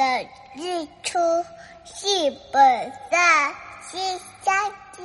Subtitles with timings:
[0.00, 1.18] 的日出
[1.84, 2.06] 是
[2.50, 3.16] 本色，
[3.90, 3.98] 是
[4.42, 4.54] 相
[4.96, 5.02] 机，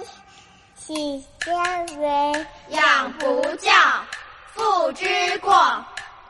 [0.78, 3.74] 喜相为养不教，
[4.54, 5.06] 父之
[5.40, 5.52] 过；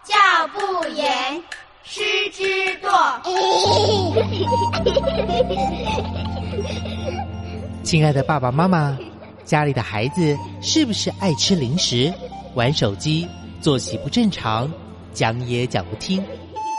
[0.03, 0.15] 教
[0.47, 1.43] 不严，
[1.83, 2.01] 师
[2.31, 2.43] 之
[2.79, 3.21] 惰。
[7.83, 8.97] 亲爱的爸爸妈妈，
[9.43, 12.11] 家里的孩子是不是爱吃零食、
[12.55, 13.29] 玩手机、
[13.61, 14.73] 作息不正常、
[15.13, 16.25] 讲也讲不听？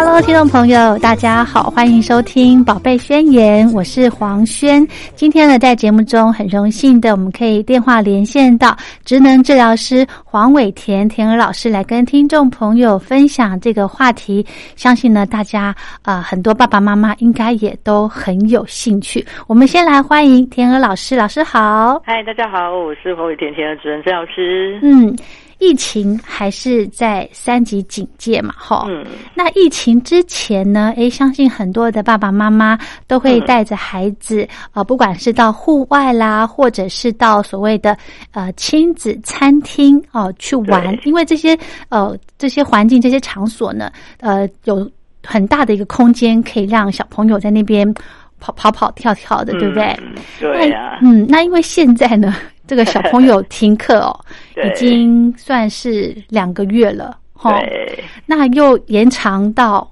[0.00, 4.86] Hello，听众朋友，大家好，欢迎收听《宝贝宣言》，我是黄轩。
[5.16, 14.46] 今天呢，在节目中很荣幸的，我们可以电话连线到职能治疗师黄伟田田儿老师来跟听众朋友分享这个话题。
[14.76, 19.26] 相信呢，大家呃很多爸爸妈妈应该也都很有兴趣。
[19.48, 22.00] 我们先来欢迎田儿老师，老师好。
[22.04, 24.78] 嗨，大家好，我是黄伟田田的主任郑老师。
[24.80, 25.12] 嗯，
[25.58, 28.86] 疫情还是在三级警戒嘛，哈。
[28.88, 30.92] 嗯，那疫情之前呢？
[30.96, 37.96] 诶，相信很多的爸爸妈妈都会带着孩子，呃，不管是到户外啦，或者是到所谓的
[38.32, 44.88] 呃亲子餐厅哦、去玩，因为这些呃这些环境、这些场所呢，呃，有
[45.24, 47.92] 很大的一个空间可以让小朋友在那边
[48.38, 49.84] 跑跑跑跳跳的，对不对？
[50.00, 50.72] 嗯对
[51.02, 52.34] 嗯，那因为现在呢，
[52.68, 54.20] 这个小朋友停课哦，
[54.64, 57.58] 已经算是两个月了，哈。
[57.60, 59.90] 对那又延长到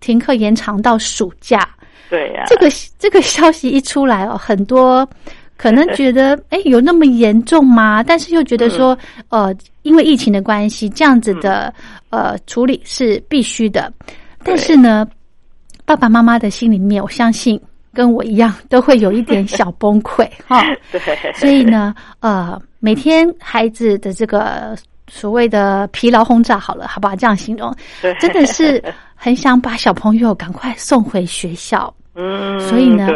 [0.00, 1.66] 停课，延长到暑假。
[2.10, 5.08] 对呀、这个这个消息一出来哦，很多
[5.56, 8.02] 可能觉得，哎，有那么严重吗？
[8.02, 8.96] 但是又觉得说，
[9.28, 11.72] 呃，因为疫情的关系，这样子的
[12.10, 13.92] 呃处理是必须的。
[14.44, 15.06] 但是呢，
[15.84, 17.60] 爸爸妈妈的心里面，我相信
[17.96, 20.62] 跟我一样，都会有一点小崩溃 哈。
[20.92, 21.00] 对，
[21.32, 24.76] 所以呢，呃，每天孩子的这个
[25.08, 27.16] 所谓的疲劳轰炸，好了，好不好？
[27.16, 27.74] 这样形容，
[28.20, 28.82] 真的是
[29.14, 31.92] 很想把小朋友赶快送回学校。
[32.14, 33.08] 嗯，所以呢，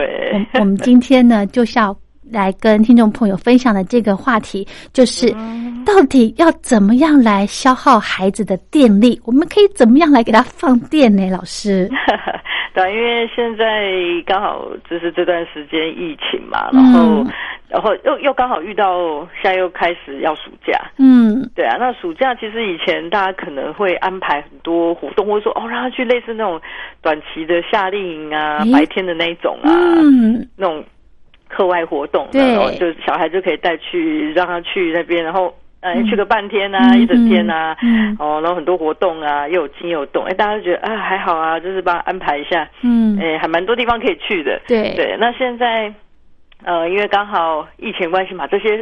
[0.54, 1.96] 我我们今天呢，就是要
[2.30, 9.18] 来跟听众朋友分享的这个话题，就是嗯到底要怎么样来消耗孩子的电力？
[9.24, 11.30] 我们可以怎么样来给他放电呢？
[11.30, 11.88] 老师，
[12.82, 13.92] 对，因为现在
[14.26, 17.26] 刚好就是这段时间疫情嘛，然后、嗯
[17.70, 20.76] 然后又又刚好遇到现在又开始要暑假。
[20.98, 26.60] 嗯，对啊，那暑假其实以前大家可能会安排很多活动，或者说哦让他去类似那种
[27.00, 30.84] 短期的夏令营啊，白天的那一种啊，嗯，那种
[31.48, 32.40] 课外活动的，对。
[32.40, 36.06] 然后就小孩就可以带去，让他去那边，然后呃、嗯。
[36.06, 44.94] 去个半天啊，嗯一整天啊，嗯哦，然后很多活动啊，又有静又有动，哎，大家都觉得啊还好啊，就是帮安排一下，嗯，哎，还蛮多地方可以去的，对。
[44.94, 45.92] 对，那现在。
[46.62, 48.76] 呃，因为刚好疫情关系嘛，这些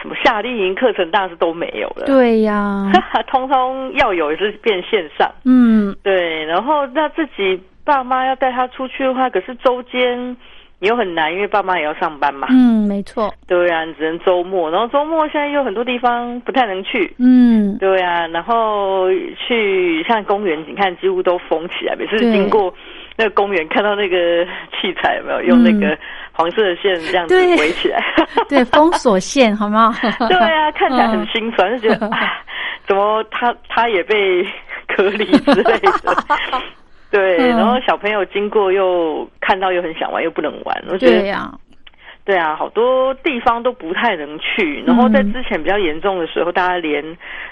[0.00, 2.88] 什么夏令营课程当然是都没有了，，对呀，
[3.26, 10.36] 通通要有也是变线上，嗯，对，然后那自己爸妈要带他出去的话，可是周间你
[10.80, 19.08] 又很难，因为爸妈也要上班嘛，嗯，没错，对啊，你只能周末，然后周末现在又很多地方不太能去，嗯，对啊，然后
[19.46, 22.72] 去像公园，你看几乎都封起来，每次经过
[23.16, 25.96] 那个公园，看到那个器材有没有用那个
[26.32, 28.02] 黄色的线这样子围起来，
[28.48, 29.94] 对，封锁线，好吗？
[30.28, 32.42] 对啊，看起来很嗯心酸，就觉得啊，
[32.86, 34.44] 怎么他他也被
[34.96, 35.90] 隔离之类的。
[37.14, 37.56] 对，嗯。
[37.56, 41.52] 然后小朋友经过又看到又很想玩，又不能玩，我觉得对呀，
[42.24, 44.82] 对啊，好多地方都不太能去。
[44.86, 47.04] 然后在之前比较严重的时候，大家连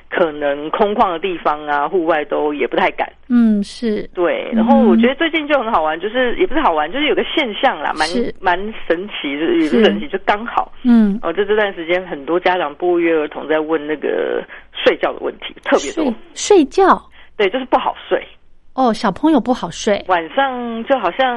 [0.09, 3.07] 可能空旷的地方啊、户外都也不太敢。
[3.29, 8.35] 嗯，是，对，然后我觉得最近就很好玩，就是也不是好玩，就是有个现象啦，蛮是。
[8.41, 14.43] 蛮神奇的，也不是神奇，就刚好嗯，哦，就这段时间很多家长不约而同在问那个
[14.73, 16.05] 睡觉的问题，特别多。
[16.35, 16.57] 睡。
[16.59, 16.99] 睡觉，
[17.37, 18.27] 对，就是不好睡，
[18.75, 21.37] 哦，小朋友不好睡，晚上就好像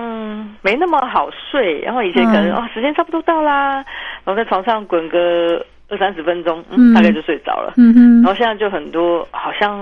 [0.61, 2.55] 没那么好睡，然后以前可能、嗯。
[2.55, 3.73] 哦时间差不多到啦，
[4.23, 7.73] 然后在床上滚个二三十分钟，嗯嗯，大概就睡着了。
[7.77, 8.21] 嗯哼。
[8.21, 9.79] 然后现在就很多好像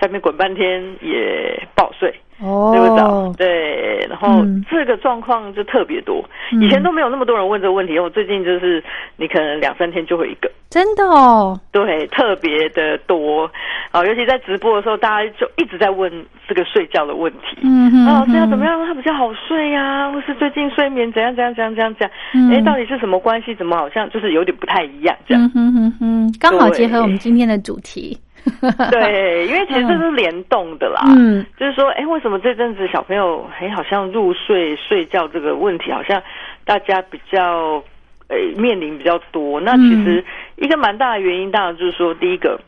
[0.00, 3.32] 在那边滚半天也不好睡，哦，睡不着。
[3.36, 8.82] 对，然后嗯这个状况就特别多，嗯以前都没有那么多人问这个问题，我最近就是
[9.16, 10.50] 你可能两三天就会一个。
[10.68, 13.48] 真的哦，对，特别的多
[13.92, 16.10] 啊，尤其在直播的时候，大家就一直在问
[16.48, 17.58] 这个睡觉的问题。
[17.62, 22.10] 嗯哼，啊，老师要怎么样让他比较好睡呀、或是最近睡眠怎样怎样怎样怎样怎样？
[22.34, 23.54] 嗯哎、到底是什么关系？
[23.54, 25.42] 怎么好像就是有点不太一样这样？
[25.44, 28.18] 嗯哼哼哼，刚好对结合我们今天的主题。
[28.90, 31.02] 对，因为其实这是联动的啦。
[31.16, 36.22] 嗯就是说，哎，为什么这阵子小朋友哎好像入睡睡觉这个问题，好像
[36.64, 37.82] 大家比较
[38.28, 39.60] 呃面临比较多？
[39.60, 40.24] 那其实
[40.56, 42.58] 一个蛮大的原因，当然就是说，第一个，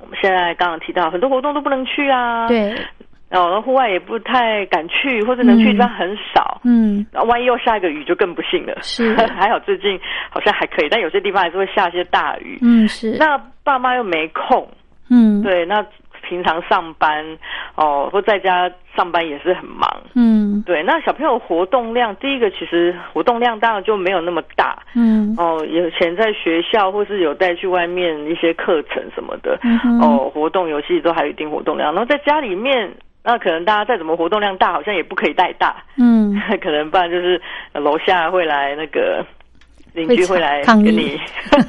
[0.00, 2.72] 我们现在刚刚提到很多活动都不能去啊，，对，
[3.30, 6.60] 哦，然后户外也不太敢去，或者能去的地方很少。
[6.64, 8.74] 嗯，万一又下一个雨，就更不幸了。
[8.82, 9.98] 是 还好最近
[10.30, 12.58] 好像还可以，但有些地方还是会下一些大雨。
[12.62, 14.66] 嗯是，那爸妈又没空，
[15.10, 15.84] 嗯，，对，那
[16.22, 17.24] 平常上班
[17.74, 19.88] 哦，或在家上班也是很忙。
[20.14, 25.62] 嗯对，那小朋友活动量，第一个其实活动量当然就没有那么大嗯哦。
[25.68, 31.92] 以前在学校或是有带去外面一些课程什么的，嗯哦，活动游戏都还有一定活动量。
[31.92, 32.90] 然后在家里面，
[33.22, 37.38] 那可能大家再怎么活动量大，好像也不可以带大，嗯， 可能不然就是
[37.72, 39.22] 呃楼下会来那个
[39.94, 41.18] 邻居会会来跟你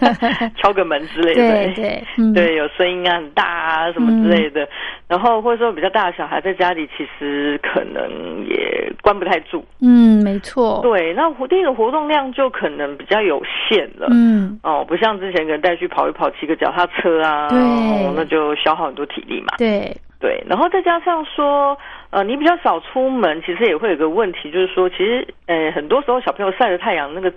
[0.58, 1.42] 敲个门之类的。
[1.42, 4.68] 对 对，嗯，对，有声音啊，很大啊，什么之类的。
[5.08, 9.64] 然后或者说比较大的小孩在家里，其实可能也关不太住。
[9.80, 13.40] 嗯，没错，对，那活第一个活动量就可能比较有
[13.70, 14.08] 限了。
[14.10, 19.54] 嗯，哦，不像之前可能带去跑一跑、骑个脚踏车啊，对哦，那就消耗很多体力嘛。
[19.60, 21.78] 对，对，然后再加上说，
[22.12, 27.30] 呃，你比较少出门，其实也会有个问题，就是说，其实，呃，很多时候小朋友晒着太阳，那个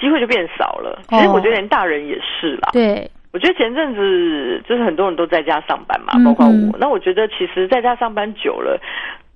[0.00, 1.00] 机会就变少了。
[1.08, 2.70] 其实哦我觉得连大人也是啦。
[2.72, 6.78] 对，我觉得前阵子就是很多人都在家上班嘛，嗯包括嗯我。
[6.78, 8.80] 那我觉得其实在家上班久了，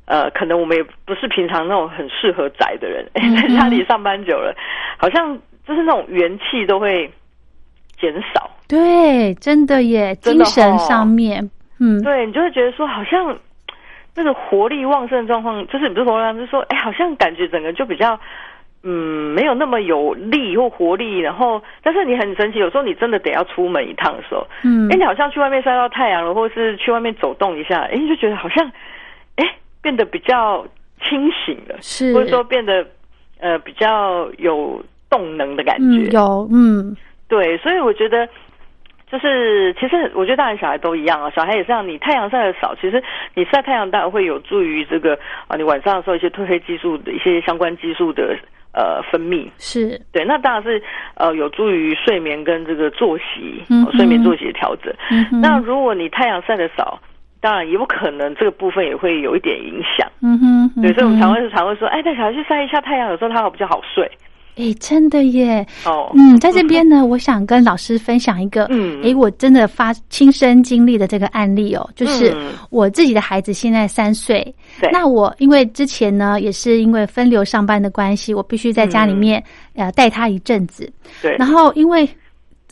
[0.06, 4.54] 呃，可能我们也不是平常那种很适合宅的人，嗯 在家里上班久了，
[4.98, 7.08] 好像就是那种元气都会
[8.00, 8.50] 减少。
[8.66, 11.48] 对，真的耶，精神哦上面，
[11.80, 13.36] 嗯，对你就会觉得说，好像
[14.22, 18.18] 那个活力旺盛的状况，就是不是活力旺盛，就是说，哎，好像感觉整个就比较。
[18.82, 28.66] 嗯，没有那么有力或活力，然后，但是你很神奇，有时候你真的得要出门一趟的时候，嗯哎，你好像去外面晒到太阳了，或是去外面走动一下，哎，你就觉得好像，
[29.36, 29.46] 哎，
[29.82, 30.66] 变得比较
[31.02, 32.86] 清醒了，是，或者说变得
[33.38, 36.08] 呃比较有动能的感觉。
[36.08, 36.96] 嗯，有，嗯，
[37.28, 38.26] 对，所以我觉得。
[39.10, 43.02] 就是，其实我觉得大人小孩都一样啊，小孩也是让你太阳晒的少，其实
[43.34, 45.18] 你晒太阳当然会有助于这个
[45.48, 48.36] 啊，你晚上的时候一些褪黑激素的一些相关激素的
[48.72, 50.80] 呃分泌，是，对，那当然是
[51.16, 54.94] 呃有助于睡眠跟这个作息，嗯呃睡眠作息的调整。
[55.10, 57.00] 嗯哼，那如果你太阳晒得少，
[57.40, 60.06] 当然也有可能这个部分也会有一点影响。
[60.22, 64.08] 嗯哼，对，所以我们常会，会常会说，哎，带小孩去晒一下太阳，有时候他会比较好睡。
[64.60, 69.00] 哎，真的耶，哦，嗯，在这边呢， 我想跟老师分享一个，嗯。
[69.02, 74.90] 诶，我真的发亲身经历的这个案例哦，就是嗯我自己的孩子现在三岁，对。
[74.92, 79.42] 那我因为之前呢也是因为分流上班的关系，我必须在家里面、
[79.74, 80.90] 呃带他一阵子，
[81.22, 82.08] 对，然后因为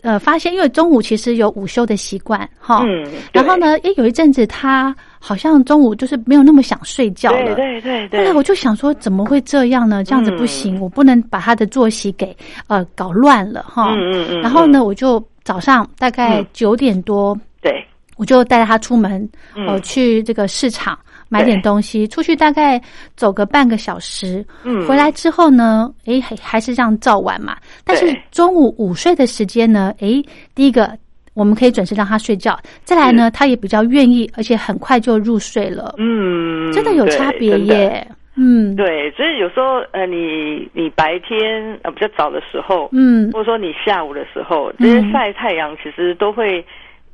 [0.02, 7.48] 呃发现，因为中午其实有午休的习惯哈，嗯，然后呢，诶，有一阵子他好像中午就是没有那么想睡觉对？
[7.48, 10.04] 了，对对对对，后来我就想说，怎么会这样呢？
[10.04, 12.36] 这样子不行，我不能把他的作息给
[12.66, 13.94] 呃搞乱了哈。
[13.94, 17.84] 嗯嗯嗯然后呢，我就早上大概嗯九点多，对，
[18.16, 22.06] 我就带他出门，嗯呃，去这个市场买点对东西。
[22.08, 22.80] 出去大概
[23.16, 27.56] 走个半个小时，嗯回来之后呢，诶，还还是这样照晚嘛。
[27.84, 30.22] 但是中午午睡的时间呢，诶，
[30.54, 30.90] 第一个。
[31.34, 38.04] 我们可以准时让他睡觉，再来呢，他也比较愿意，而且很快就入睡了，嗯，真的有差别耶。
[38.34, 46.66] 嗯，对，所以有时候呃，你你白天呃比较早的时候，嗯或者说你下午的时候，这些嗯晒太阳其实都会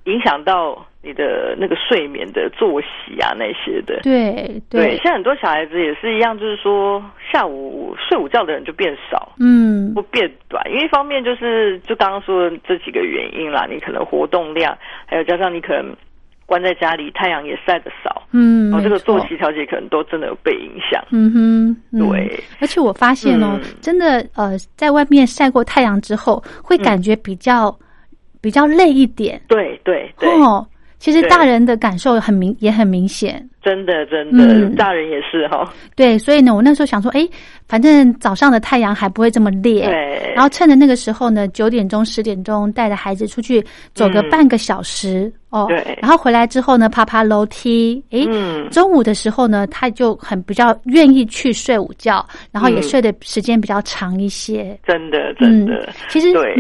[0.05, 4.01] 影响到你的那个睡眠的作息啊那些的。
[4.03, 9.33] 对对，对现，在很多小孩子也是一样，就是说下午睡午觉的人就变少。
[9.39, 15.95] 嗯不变短，因为一方面就是就刚刚说的这几个原因啦，你可能活动量，还有加上你可能
[16.47, 21.05] 关在家里，太阳也晒得少，嗯，哦，这个作息调节可能都真的有被影响。
[21.11, 27.73] 嗯哼，嗯对，而且我发现哦，嗯真的呃，在外面晒过太阳之后，会感觉比较、
[28.41, 30.67] 比较累一点对对对，哦。
[31.05, 33.47] 其实大人的感受很明，也很明显。
[33.63, 34.75] 真的真的，嗯。
[34.75, 35.71] 大人也是哈。
[35.95, 37.29] 对，所以呢，我那时候想说，哎，
[37.69, 44.31] 反正早上的太阳还不会这么烈，对，然后趁着那个时候呢，九点钟、十点钟带着孩子出去走个嗯。
[44.31, 45.99] 半个小时、哦，对。
[46.01, 48.67] 然后回来之后呢，爬爬楼梯，哎，嗯。
[48.71, 52.83] 中午的时候呢，他就很比较愿意去睡午觉，然后也嗯。
[52.83, 54.75] 睡的时间比较长一些。
[54.87, 55.75] 真的真的。
[55.75, 56.55] 嗯，其实对。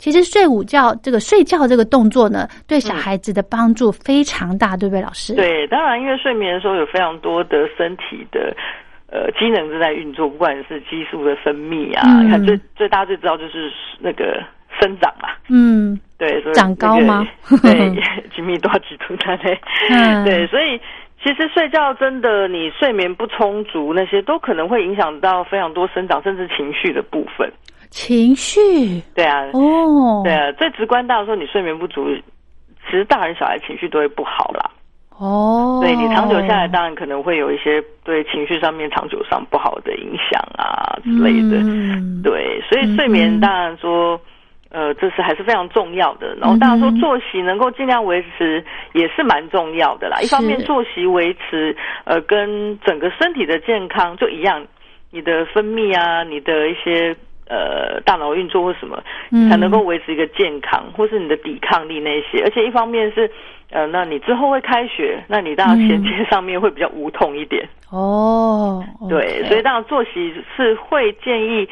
[0.00, 8.56] 嗯，其实睡午觉这个睡觉这个动作呢，对小嗯孩子的帮助非常大，对不对，老师？，对，当然，因为睡眠的时候有非常多的身体的
[9.12, 14.42] 呃机能正在运作，不管是激素的分泌啊，看最最大家最知道就是那个
[14.80, 15.98] 生长嘛，嗯。
[16.18, 17.26] 对，所以长高吗？
[17.48, 18.02] 那个对，
[18.36, 20.78] 吉密多几度在内，嗯，对，所以
[21.24, 27.50] 其实睡觉真的，你睡眠不充足，那些都可能会影响到非常多生长甚至情绪的部分。
[27.90, 32.06] 情绪对啊，哦，对啊，最直观大的说，你睡眠不足，
[32.86, 34.70] 其实大人小孩情绪都会不好啦。
[35.18, 41.58] 哦，对你长久下来，当然可能会有一些对情绪上面长久上不好的影响啊之类的。
[41.58, 44.18] 嗯、对，所以睡嗯眠当然说，
[44.70, 46.34] 呃，这是还是非常重要的。
[46.36, 50.20] 然后当然说作息能够尽量维持也是蛮重要的啦。
[50.22, 54.64] 一方面作息维持，呃，跟整个身体的健康就一样，
[55.10, 57.14] 你的分泌啊，你的一些。
[57.50, 59.02] 呃，大脑运作或什么，
[59.32, 62.40] 嗯才能够维持一个健康，或是你的抵抗力那些。
[62.44, 63.28] 而且一方面是，
[63.72, 67.68] 呃，那你之后会开学，那你当然衔接上面会比较无痛一点。
[67.90, 71.68] 哦，对所以当然作息是会建议，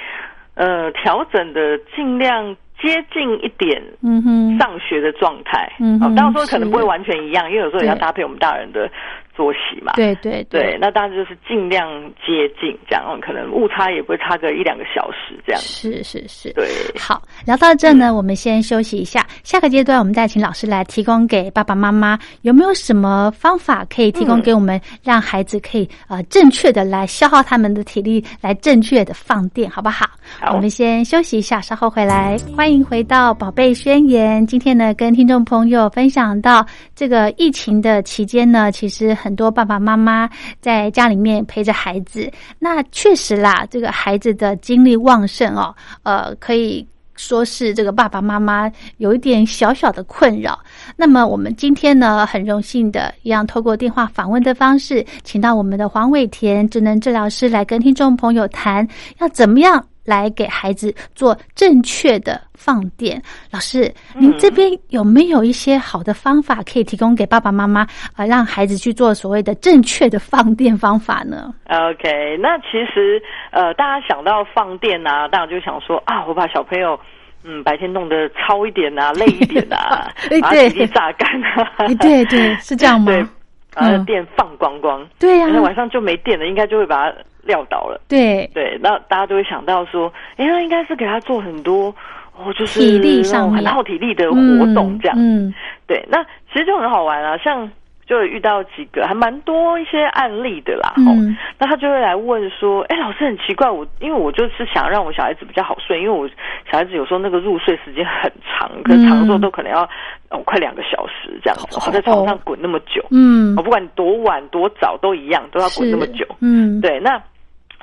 [0.54, 5.72] 呃，调整的尽量接近一点嗯哼，上学的状态。
[5.78, 8.90] 嗯哼哦，当然说可能不会完全一样，因为有时候也要搭配我们大人的
[9.38, 9.92] 作息嘛。
[9.94, 11.88] 对对对，那当然就是尽量
[12.26, 15.62] 接近，这样可能误差也不会差个一两个小时这样。
[15.62, 16.66] 是是是，对，
[16.98, 19.24] 好，聊到这呢，我们先休息一下。
[19.44, 30.04] 下个阶段，我们再请老师来提供给爸爸妈妈，有没有什么方法可以提供嗯给我们，让孩子可以呃正确的来消耗他们的体力，来正确的放电，好不好？
[30.40, 32.36] 好我们先休息一下，稍后回来。
[32.56, 34.44] 欢迎回到宝贝宣言。
[34.46, 40.26] 今天呢，跟听众朋友分享到这个疫情的期间呢，其实很很多爸爸妈妈
[40.58, 46.86] 在家里面陪着孩子，那确实啦，这个孩子的精力旺盛哦，呃，可以。
[47.18, 50.56] 说是这个爸爸妈妈有一点小小的困扰，
[50.94, 58.86] 那么我们今天呢，很荣幸的一样透过电话访问的方式，请到我们的黄伟田智能治疗师来跟听众朋友谈，
[59.18, 63.20] 要怎么样来给孩子做正确的放电。
[63.52, 67.86] 老师，您这边有没有一些好的方法可以提供给爸爸妈妈，
[68.16, 76.98] 呃，让孩子去做所谓的正确的放电方法呢？OK，那其实呃，大家想到放电啊，大家就想说啊，我把小朋友
[77.44, 83.12] 嗯白天弄得超一点啊， 累一点啊，哎把对体力榨干啊，哎，对对，是这样吗？
[83.12, 83.26] 对，
[83.74, 87.16] 把电放光光，对呀、可能晚上就没电了，应该就会把它
[87.48, 88.00] 撂倒了。
[88.06, 91.92] 对，对，那大家都会想到说，哎，那应该是给他做很多
[92.36, 94.36] 哦，就是体力上很耗体力的活
[94.74, 95.16] 动这样。
[95.18, 95.52] 嗯，
[95.86, 97.68] 对，那其实就很好玩啊，像
[98.06, 100.94] 就有遇到几个还蛮多一些案例的啦。
[100.96, 106.28] 嗯哦，那他就会来问说，哎，老师很奇怪，我因为我就是想让我小孩子比较好睡，因为我
[106.70, 109.82] 小孩子有时候那个入睡时间很长，可是长的时候都可能要
[110.30, 113.04] 哦快两个小时这样子，在床上滚那么久。
[113.10, 116.24] 嗯哦，，不管你多晚多早都一样，都要滚那么久。
[116.40, 117.20] 嗯，对，那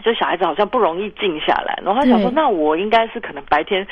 [0.03, 2.35] 就小孩子好像不容易静下来，然后他想说，对。
[2.35, 3.87] 那我应该是可能白天，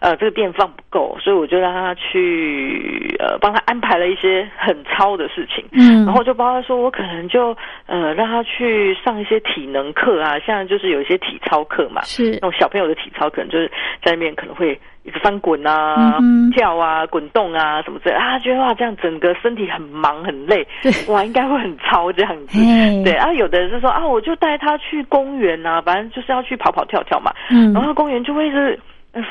[0.00, 13.68] 呃，这个电放不够，所以我就让他去呃帮他安排了一些很超的事情，嗯，然后就包括说我可能就呃让他去上一些体能课啊，像就是有一些体操课嘛，是那种小朋友的体操可能就是
[14.02, 22.58] 在那边可能会一直翻滚啊、嗯跳啊、滚动啊什么之类的啊，觉得哇这样整个身体很忙很累对，哇应该会很超这样子。
[22.58, 27.32] 嘿对，啊，有的人是说啊，我就带他去公园啊，反正就是要去跑跑跳跳嘛。
[27.50, 28.78] 嗯然后公园就会是呃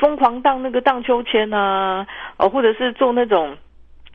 [0.00, 2.06] 疯狂荡那个荡秋千啊，
[2.36, 3.56] 哦，或者是做那种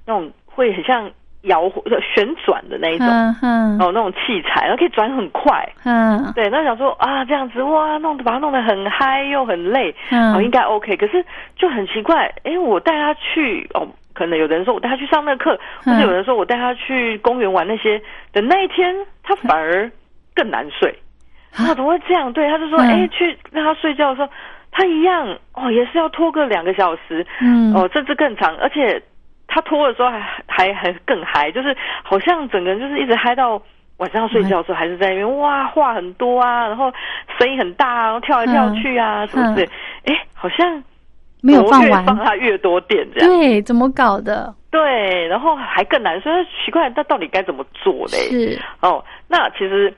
[0.06, 1.10] 那种会很像
[1.44, 5.68] 摇呃旋转的那一种、嗯嗯哦，那种器材，然后可以转很快。
[5.84, 10.96] 嗯对，那想说啊，这样子哇，弄得把它弄得很嗨又很累，嗯哦，应该 OK。
[10.98, 11.24] 可是
[11.58, 18.00] 就很奇怪，哎，我带他去哦，可能有的人说我带他去上那个课，或者嗯有人说我带他去公园玩那些
[18.32, 19.90] 的那一天，他反而
[20.36, 20.98] 更难睡。
[21.56, 22.32] 啊啊，怎么会这样？
[22.34, 24.30] 对，他就说，嗯哎、去让他睡觉的时候，
[24.74, 29.02] 他一样哦，也是要拖个两个小时，嗯哦，甚至更长，而且
[29.48, 33.62] 他拖的时候还还还更嗨，就是好像整个人就是一直嗨到
[33.98, 36.92] 晚上要睡觉的时候，还是在那边哇话很多啊，然后
[37.38, 39.70] 声音很大啊，然后跳来跳去啊，什么之类，
[40.06, 40.84] 哎、好像
[41.42, 43.30] 没有放完，放他越多电这样。
[43.30, 44.54] 对，怎么搞的？
[44.72, 48.18] 对，然后还更难，所以奇怪，那到底该怎么做嘞？
[48.32, 49.94] 是哦，那其实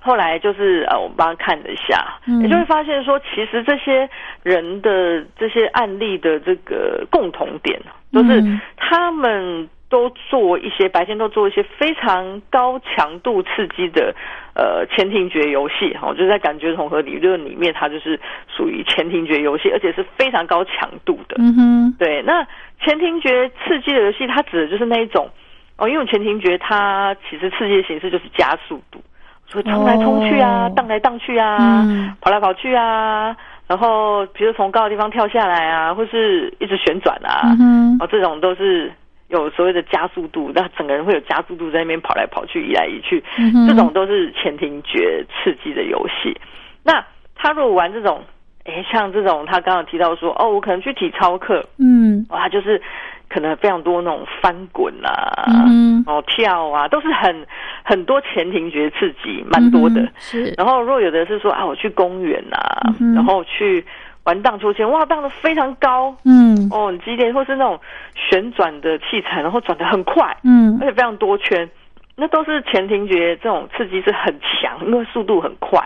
[0.00, 2.40] 后来就是呃，我们帮他看了一下，嗯。
[2.40, 4.08] 你就会发现说，其实这些
[4.42, 7.80] 人的这些案例的这个共同点，
[8.12, 8.60] 都是嗯。
[8.76, 14.14] 他们都做一些白天都做一些非常高强度刺激的
[14.54, 21.36] 呃前庭觉游戏，哈、就是在感觉统合理论里面，它就是属于前庭觉游戏，而且是非常高强度的。
[21.38, 22.46] 嗯哼，对，那
[22.84, 25.30] 前庭觉刺激的游戏，它指的就是那一种
[25.78, 29.00] 哦，因为前庭觉它其实刺激的形式就是加速度，
[29.46, 32.12] 所以冲来冲去啊哦，荡来荡去啊，嗯。
[32.20, 33.36] 跑来跑去啊，
[33.68, 38.92] 然后比如从高的地方跳下来啊，或是一直旋转啊，嗯哼，哦，这种都是
[39.28, 43.66] 有所谓的加速度，那整个人会有加速度在那边跑来跑去、移来移去，嗯哼。
[43.68, 46.36] 这种都是前庭觉刺激的游戏。
[46.82, 48.22] 那他如果玩这种，
[48.66, 52.26] 诶，像这种他刚刚提到说，哦，我可能去体操课，嗯。
[52.30, 52.80] 哇，他就是
[53.28, 57.46] 可能非常多那种翻滚啊，嗯哦跳啊，都是很
[57.84, 60.00] 很多前庭觉刺激，蛮多的。
[60.02, 63.84] 嗯是，然后，如果有的是说啊，我去公园啊，嗯然后去
[64.24, 66.68] 玩荡秋千，哇，荡得非常高，嗯。
[66.72, 67.78] 哦，很激烈，或是那种
[68.14, 70.76] 旋转的器材，然后转得很快，嗯。
[70.80, 71.68] 而且非常多圈，
[72.16, 75.80] 那都是前庭觉这种刺激是很强，因为速度很快，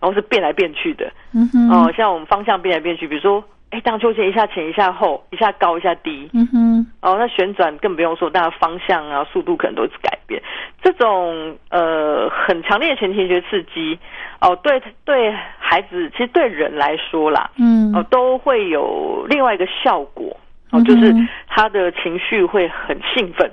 [0.00, 1.10] 然后是变来变去的。
[1.32, 10.42] 嗯哼，哦，像我们方向变来变去，比如说，哎，荡秋千一下前一下后，一下高一下低，嗯哼，哦，那旋转更不用说，大家方向啊、速度可能都是改变。
[10.82, 13.98] 这种呃很强烈的前庭觉刺激，
[14.40, 20.36] 哦，对对孩子，其实对人来说啦，嗯哦，都会有另外一个效果，
[20.70, 21.14] 哦，就是
[21.46, 23.50] 他的情绪会很兴奋、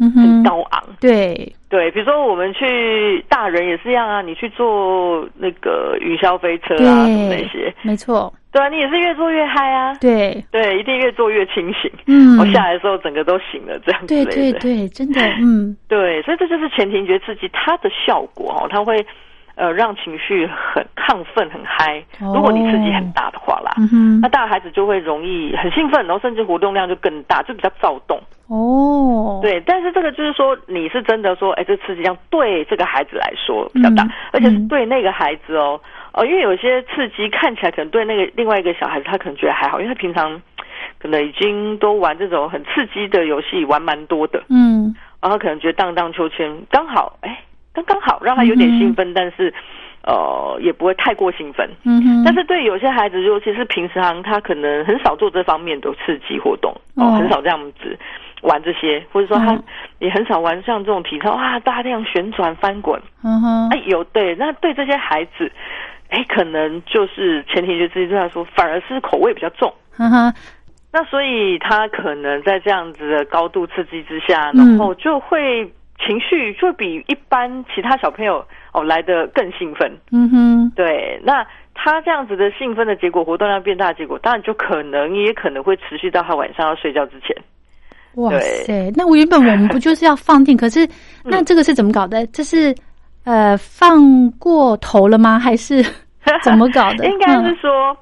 [0.00, 0.82] 嗯很哼，高昂。
[1.00, 11.90] 对，对，比如说我们去大人也是一样啊，你去坐那个云霄飞车啊，什么那些，没错，对啊，你也是越坐越嗨啊，对，对，一定越坐越清醒。
[12.06, 12.38] 嗯。
[12.38, 14.24] 我、下来的时候整个都醒了，这样子对。
[14.24, 15.76] 对对，真的，嗯。
[15.86, 19.04] 对所以这就是前庭觉刺激它的效果哦，它会
[19.54, 22.02] 呃让情绪很亢奋、很嗨。
[22.20, 23.72] 哦如果你刺激很大的话啦，
[24.22, 28.20] 那，大孩子就会容易很兴奋，然后甚至活动量就更大，就比较躁动。
[28.48, 35.80] 哦，，对，但是这个就是说，你是真的说，哎，这刺激量对这个孩子来说比较大，嗯而且对那个孩子哦，
[36.12, 40.40] 哦，因为有些刺激看起来可能对那个另外一个小孩子，他可能觉得还好，因为他平常
[40.98, 44.94] 可能已经都玩这种很刺激的游戏，玩蛮多的，嗯。
[45.22, 47.38] 然后可能觉得荡荡秋千刚好，哎，
[47.72, 49.52] 刚刚好让他有点兴奋，但是
[50.04, 51.68] 呃也不会太过兴奋。
[51.84, 57.06] 嗯哼，但是对有些孩子，尤其是平常他可能很少做这方面的刺激活动，哦。
[57.06, 57.98] 哦，很少这样子
[58.42, 59.62] 玩这些，或者说他嗯
[60.00, 63.00] 也很少玩像这种体操啊，大量旋转翻滚。
[63.22, 65.50] 嗯哼，哎，有对，那对这些孩子，
[66.08, 69.72] 哎，可能就是前提就自己对他说，反而是口味比较重。
[69.98, 70.34] 嗯哼，
[70.92, 74.70] 那所以他可能在这样子的高度刺激之下，嗯。
[74.70, 75.70] 然后就会
[76.06, 79.90] 情绪就会比一般其他小朋友哦来的更兴奋。
[80.10, 87.36] 嗯哼，对，那他这样子的兴奋的结果，活动量变大的结果，当然就可能也可能会持续到他晚上要睡觉之前。
[88.16, 90.88] 哇塞，那我原本我们不就是要放电， 可是
[91.24, 92.26] 那这个是怎么搞的？
[92.28, 92.74] 这是
[93.24, 95.38] 呃放过头了吗？
[95.38, 95.82] 还是
[96.42, 97.06] 怎么搞的？
[97.08, 97.96] 应该是嗯说，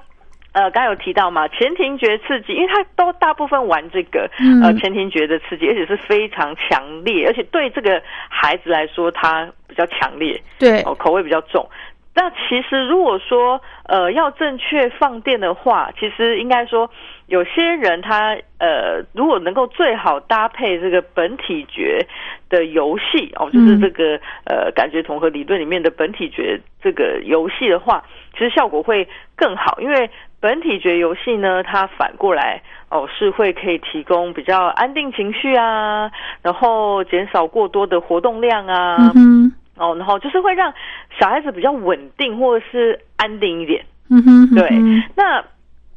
[0.58, 4.60] 呃，刚刚有提到嘛，前庭觉刺激，因为他都大部分玩这个、嗯。
[4.60, 11.68] 呃前庭觉的刺激，而且是非常强烈，而且对这个孩子来说，他比较强烈，对，哦，口味比较重。
[12.12, 16.90] 那其实如果说呃要正确放电的话，其实应该说
[17.28, 22.04] 有些人他呃如果能够最好搭配这个本体觉
[22.48, 23.80] 的游戏哦，就是嗯。
[23.80, 36.10] 这个呃感觉统合理论里面的本体觉这个游戏的话，其实效果会更好，因为本体觉游戏呢，它反过来哦是会可以提供比较安定情绪啊，
[36.42, 40.72] 然后减少过多的活动量啊，嗯，哦，然后就是会让
[41.18, 43.84] 小孩子比较稳定或者是安定一点。
[44.10, 45.44] 嗯哼，对，嗯哼那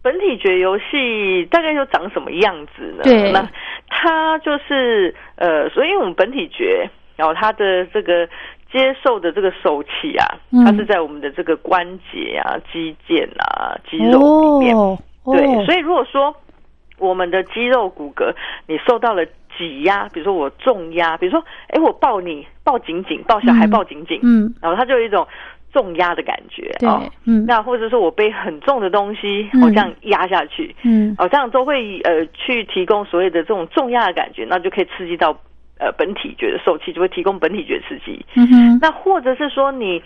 [0.01, 3.04] 本体觉游戏大概又长什么样子呢？
[3.04, 3.47] 对那
[3.88, 8.27] 它就是呃，所以我们本体觉，然后它的这个
[8.72, 10.64] 接受的这个受气啊，嗯。
[10.66, 14.76] 它是在我们的这个关节啊、肌腱啊、肌肉里面。
[14.76, 16.34] 哦，对，哦所以如果说
[16.98, 18.34] 我们的肌肉骨骼
[18.68, 19.26] 你受到了
[19.58, 25.28] 挤压，比如说我重压，比如说哎我抱你抱紧紧，抱小孩嗯抱紧紧，嗯，然后它就有一种
[25.74, 29.62] 重压的感觉对哦。，嗯，那或者说我背很重的东西，嗯。
[29.64, 31.16] 我、这样压下去，嗯。
[31.18, 35.38] 哦，这样都会呃去提供所谓的这种重压的感觉，那就可以刺激到
[35.82, 38.24] 呃本体觉的受气，就会提供本体觉刺激。
[38.36, 40.02] 嗯哼，那或者是说你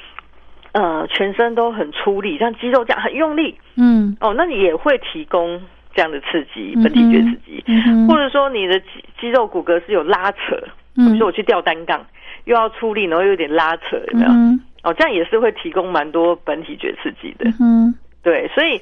[0.71, 4.15] 呃全身都很出力，像肌肉这样很用力，嗯。
[4.21, 5.61] 哦，那你也会提供
[5.93, 8.07] 这样的刺激，本体觉刺激，嗯哼。
[8.07, 8.85] 或者说你的肌
[9.19, 10.55] 肌肉骨骼是有拉扯，
[10.95, 12.05] 比嗯如说我去吊单杠，
[12.45, 14.31] 又要出力，然后又有点拉扯，有没有？
[14.31, 17.49] 嗯哦，这样也是会提供蛮多本体觉刺激的。
[17.59, 18.81] 嗯对，所以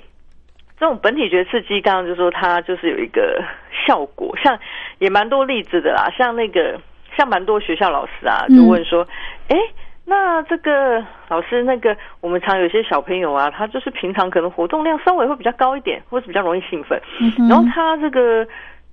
[0.79, 3.41] 这种本体觉刺激，刚刚就说它就是有一个
[3.85, 4.57] 效果，像
[4.99, 6.79] 也蛮多例子的啦，像那个
[7.15, 8.57] 像蛮多学校老师啊，嗯。
[8.57, 9.07] 就问说，
[9.47, 9.57] 哎、
[10.05, 16.99] 那这个老师，那个我们常有些小朋友啊，他就是平常可能活动量稍微会比较高一点，或是比较容易兴奋，
[17.39, 18.45] 嗯然后他这个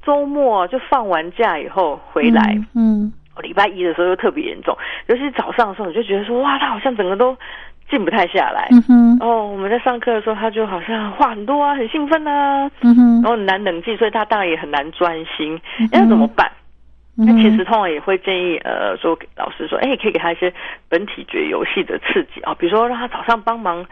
[0.05, 7.37] 周末就放完假以后回来，嗯哦礼拜一的时候又特别严重，尤其是早上的时候，你就觉得说，哇，他好像整个都
[7.91, 8.69] 静不太下来。
[8.71, 15.61] 嗯哼哦，我们在上课的时候，他就好像话很多啊，很兴奋啊，嗯哼然后很难冷静，所以他当然也很难专心。
[15.93, 16.47] 那怎么办？
[16.49, 20.51] 嗯那其实通常也会建议，呃，说给老师说，哎，可以给他一些
[20.89, 23.85] 本体觉游戏的刺激啊、比如说让他早上帮忙，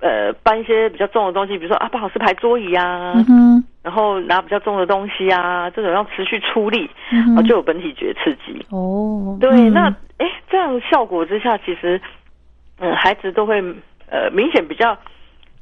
[0.00, 8.64] 呃，搬一些比较重的东西，比如说啊，帮老师排桌椅啊，嗯然后拿比较重的东西啊，这种要持续出力，嗯啊，就有本体觉刺激。
[8.70, 12.00] 哦对，嗯那哎，这样效果之下，其实
[12.82, 13.62] 嗯，孩子都会
[14.10, 14.98] 呃明显比较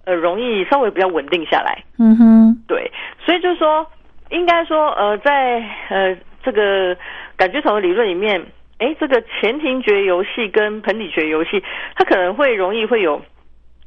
[0.06, 1.84] 呃容易稍微比较稳定下来。
[1.98, 2.90] 嗯哼对，
[3.24, 3.86] 所以就是说，
[4.30, 6.96] 应该说呃，在呃这个
[7.36, 8.42] 感觉统的理论里面，
[8.78, 11.62] 哎，这个前庭觉游戏跟盆底觉游戏，
[11.94, 13.20] 它可能会容易会有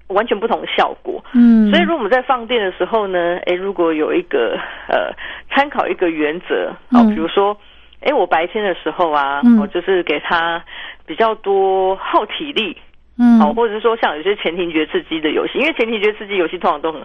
[0.09, 1.23] 完全不同的效果。
[1.33, 5.11] 嗯所以，如果我们在放电的时候呢，诶，如果有一个呃
[5.49, 7.57] 参考一个原则，哦，嗯比如说，
[8.01, 10.63] 诶，我白天的时候啊，嗯我就是给他
[11.07, 12.77] 比较多耗体力，
[13.17, 13.39] 嗯。
[13.41, 17.01] 哦，或者是说像有些前庭觉刺激的游戏，因为前庭觉刺激游戏通常都很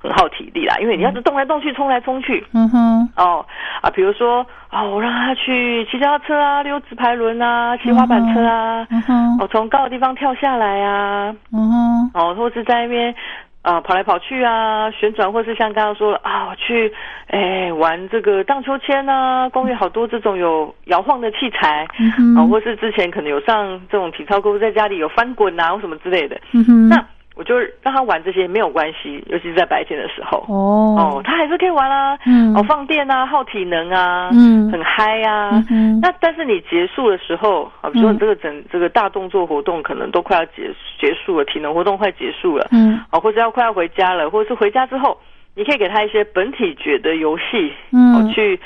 [0.00, 3.08] 很耗体力啦，因为你要是动来动去、冲来冲去，嗯哼。
[3.16, 3.44] 哦
[3.82, 9.38] 啊，比如说哦，我让他去骑脚踏车啊、溜直排轮啊、骑滑板车啊，嗯哼。
[9.40, 12.10] 哦，从高的地方跳下来啊，嗯哼。
[12.14, 13.14] 哦，或是在那边
[13.60, 16.90] 啊、跑来跑去啊，旋转，或是像刚刚说的啊，我去
[17.26, 21.86] 哎玩这个荡秋千啊，公园好多这种有摇晃的器材。
[21.98, 27.04] 嗯哼啊，或是之前可能有上这种体操课，在家里有翻滚啊或什么之类的，嗯哼那
[27.38, 30.44] 我就让他玩这些没有关系，尤其是在白天的时候。
[30.48, 30.96] 哦。
[30.98, 32.52] 哦，他还是可以玩啊，嗯。
[32.56, 34.68] 哦，放电啊，耗体能啊，嗯。
[34.72, 35.64] 很嗨啊。
[35.70, 38.14] 嗯那但是你结束的时候啊，比如说嗯。
[38.14, 40.68] 你这个整这个大动作活动可能都快要结
[41.00, 42.98] 结束了，体能活动快结束了，嗯。
[43.12, 45.16] 哦，或者要快要回家了，或者是回家之后，
[45.54, 48.16] 你可以给他一些本体觉的游戏，嗯。
[48.16, 48.58] 哦，去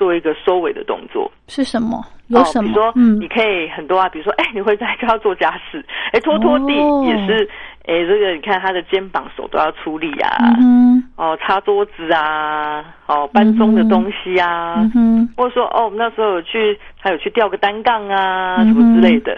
[0.00, 1.30] 做一个收尾的动作。
[1.46, 2.02] 是什么？
[2.28, 2.70] 有什么？
[2.70, 3.20] 哦、比如说，嗯。
[3.20, 7.04] 你可以很多啊，比如说，哎，你会在家做家事，哎，拖拖地哦。
[7.06, 7.46] 也是，
[7.84, 15.28] 哎，这个你看他的肩膀、手都要出力啊，嗯哦，擦桌子啊，哦，搬重的东西啊，嗯哼。
[15.36, 19.36] 或者说，哦，我们那时候有去，还有去吊个单杠啊，嗯什么之类的，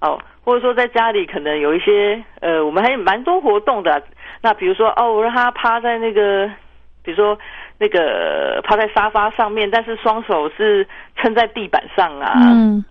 [0.00, 4.00] 哦，或者说在家里可能有一些，呃，我们还有蛮多活动的啊、
[4.40, 6.48] 那比如说，哦，我让他趴在那个，
[7.08, 7.38] 比如说
[7.78, 12.84] 那个趴在沙发上面，但是双手是撑在地板上啊，嗯。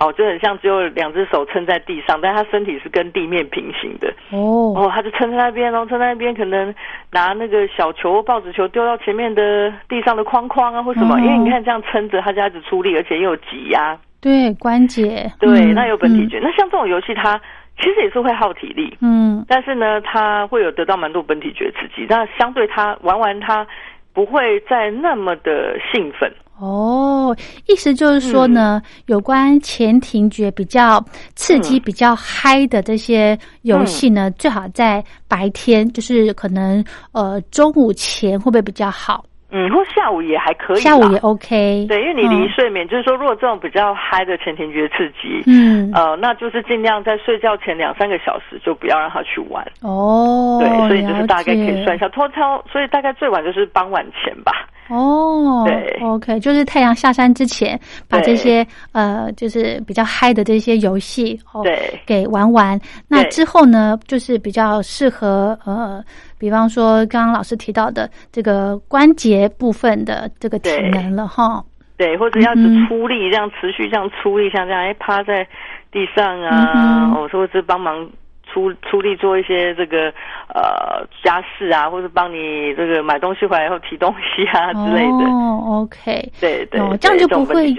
[0.00, 4.12] 哦，就很像只有两只手撑在地上，但他身体是跟地面平行的。
[4.30, 4.74] 哦。
[4.74, 6.74] 哦，他就撑在那边，然后撑在那边，可能
[7.12, 11.14] 拿那个小球、报纸球丢到前面的地上的框框啊，或什么。
[11.14, 11.18] 哦。
[11.20, 15.30] 因为你看这样撑着，他就一直出力，而且又有挤压，对关节。
[15.38, 16.40] 对，嗯那有本体觉。
[16.42, 17.40] 那像这种游戏，它
[17.80, 19.44] 其实也是会耗体力，嗯。
[19.48, 23.66] 但是呢，他会有得到蛮多本体觉刺激，那相对他玩完他
[24.12, 26.30] 不会再那么的兴奋。
[26.58, 27.34] 哦，
[27.66, 31.02] 意思就是说呢，有关前庭觉比较
[31.34, 31.82] 刺激、嗯。
[31.82, 39.24] 比较嗨的这些游戏呢，最好在白天，就是可能呃中午前会不会比较好？
[39.52, 41.86] 嗯，或下午也还可以啦，下午也 OK。
[41.88, 49.66] 对，因为你离嗯睡眠，就是说，如果这种比较嗨的前庭觉刺激，嗯呃，那就是尽量在睡觉前两三个小时就不要让他去玩。
[49.82, 54.66] 哦，对，所以就是大概可以算一下，拖超，所以大概最晚就是傍晚前吧。
[54.90, 62.00] 哦，对，OK，就是太阳下山之前，把这些呃，就是比较嗨的这些游戏哦，对。
[62.04, 62.78] 给玩完。
[63.08, 66.02] 那之后呢，就是比较适合呃，
[66.38, 71.62] 比方说刚刚老师提到的这个关节部分的这个体能了哈。
[71.96, 75.46] 对，或者要嗯是出力，这样持续这样出力，像这样哎趴在
[75.92, 77.14] 地上嗯啊，哼。
[77.14, 78.08] 哦，或者是帮忙
[78.52, 80.12] 出出力做一些这个
[80.54, 85.24] 呃家事啊，或者帮你这个买东西回来以后提东西啊之类的。
[85.30, 87.70] 哦，OK，对对哦，这样就不会。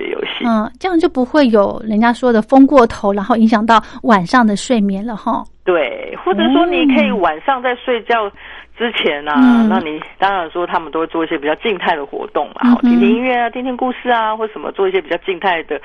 [0.45, 5.43] 嗯，这样就不会有人家说的疯过头，然后影响到晚上的睡眠了哈。
[5.63, 8.29] 对，或者说你可以晚上在睡觉
[8.77, 15.79] 之前啊，嗯那你当然说他们都会做一些比较静态的活动啊听听音乐啊，听听故事啊，或什么做一些比较静态的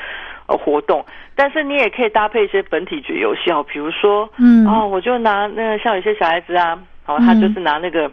[0.48, 1.04] 呃活动。
[1.34, 8.10] 但是你也可以搭配一些本体觉游戏哦，比如说，嗯哦，我就拿那个像有些小孩子啊，哦，嗯他就是拿那个。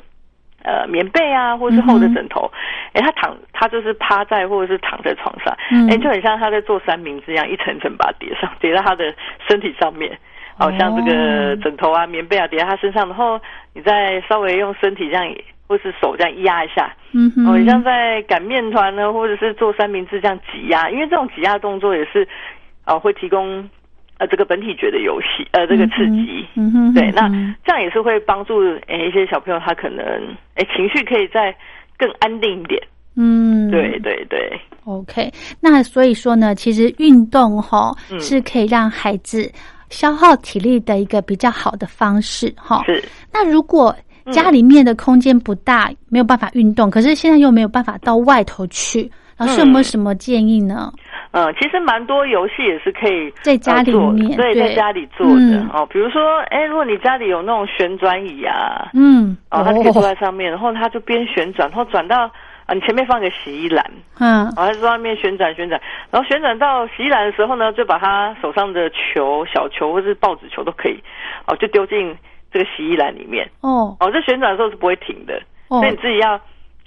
[0.65, 2.49] 呃棉被啊，或者是厚的枕头，
[2.93, 9.13] 哎、他躺他就是趴在或者是躺在床上，嗯哎、就很像他在做三明治一样，一层层把它叠上，叠到他的
[9.45, 10.17] 身体上面。
[10.57, 13.37] 好、像这个枕头啊、棉被啊叠在他身上，然后
[13.73, 15.27] 你再稍微用身体这样
[15.73, 22.27] 或是手这样压一下，嗯哼，哦，你像在擀面团呢，或者是做三明治这样挤压，因为这种挤压动作也是，
[22.85, 23.67] 呃，会提供
[24.19, 26.45] 呃这个本体觉的游戏，呃，这个刺激。
[26.53, 27.27] 嗯哼，对，那
[27.65, 30.05] 这样也是会帮助诶、一些小朋友，他可能
[30.55, 31.55] 诶、情绪可以再
[31.97, 32.79] 更安定一点。
[33.15, 38.19] 嗯，对对对，OK，那所以说呢，其实运动哈、嗯。
[38.19, 39.51] 是可以让孩子
[39.89, 43.03] 消耗体力的一个比较好的方式哈、是。
[43.31, 43.95] 那如果
[44.31, 50.91] 家里面的空间不大，没有办法运动，可是现在又没有办法到外头去，老师有没有什么建议呢？
[51.31, 55.67] 嗯，其实蛮多游戏也是可以在家里呃做的面对，在家里做的、嗯。
[55.73, 55.83] 哦。
[55.87, 62.29] 比如说，哎，如果你家里有那种旋转椅啊，嗯，哦，他可以坐在上面，然后他就边旋转，然后转到
[62.67, 63.83] 啊，你前面放个洗衣篮，
[64.19, 64.45] 嗯。
[64.55, 65.81] 然后他在外面旋转旋转，
[66.11, 71.01] 然后旋转到洗衣篮的时候呢，就把他手上的球、小球或是报纸球都可以，
[71.47, 72.15] 哦，就丢进
[72.53, 73.49] 这个洗衣篮里面。
[73.61, 76.39] 哦哦，这旋转的时候是不会停的，哦所以你自己要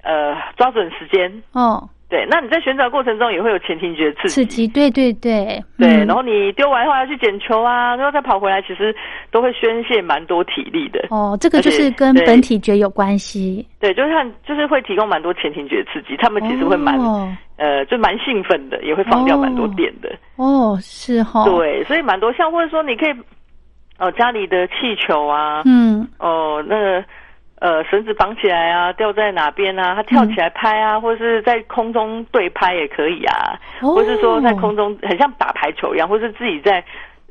[0.04, 1.42] 呃抓准时间。
[1.52, 4.28] 哦，对，那你在旋转过程中也会有前庭觉刺激。
[4.28, 8.94] 刺激，对对对，对，嗯然后你丢完后要去捡球啊，然后再跑回来，其实
[9.32, 11.04] 都会宣泄蛮多体力的。
[11.10, 20.14] 哦，这个就是跟本体觉有关系，对，就是看，就是会提供蛮多前庭觉刺激，他们其实会蛮、哦呃，就蛮兴奋的，也会放掉蛮多电的。
[20.36, 23.14] 哦，是哈，，对，所以蛮多像或者说你可以
[23.98, 26.06] 哦、家里的气球啊，嗯。
[26.18, 27.04] 哦那个
[27.58, 33.94] 呃绳子绑起来啊，吊在哪边啊，它跳起来拍啊，或者是在空中对拍也可以啊，哦。
[33.94, 36.84] 或是说在空中很像打排球一样，或是自己在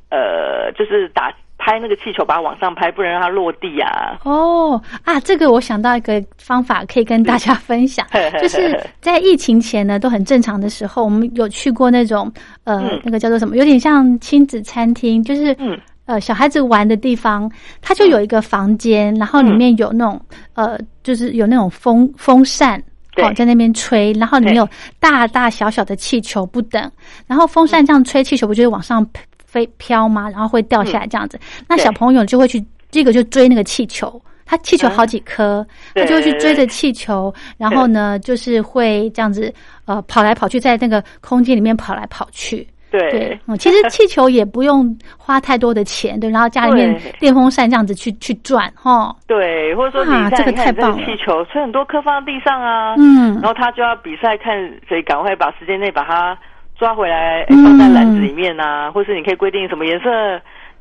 [0.09, 4.19] 呃就是打拍那个气球把它往上拍，不能让它落地啊。
[4.23, 8.05] 哦啊，这个我想到一个方法可以跟大家分享，
[8.41, 12.31] 就是在疫情前呢都很正常的时候，我们有去过那种
[12.65, 12.99] 呃、嗯。
[13.05, 20.19] 那个叫做什么，有点像亲子餐厅，就是嗯呃小孩子玩的地方，它就有一个房间，然后里面有那种
[20.53, 22.81] 呃就是有那种风风扇。
[23.15, 24.67] 对哦，在那边吹，然后里面有
[24.99, 26.91] 大大小小的气球不等，
[27.27, 29.07] 然后风扇这样吹，气球不就会往上
[29.45, 30.29] 飞飘吗？
[30.29, 31.39] 然后会掉下来这样子。
[31.65, 39.49] 那小朋友就会去，这个就追那个气球，他气球好几颗，他就会去追着气球，然后呢，就是会这样子
[39.85, 42.67] 呃跑来跑去，在那个空间里面跑来跑去。
[42.97, 54.55] 对对，嗯，其实气球也不用花太多的钱，对，然后家里面对电风扇这样子去去转，哈，对，或者说你看，哇这个太棒气球吹很多颗放在地上啊，嗯然后他就要比赛看
[54.87, 56.37] 谁赶快把时间内把它
[56.77, 60.09] 抓回来，放在篮子里面啊，或是你可以规定什么颜色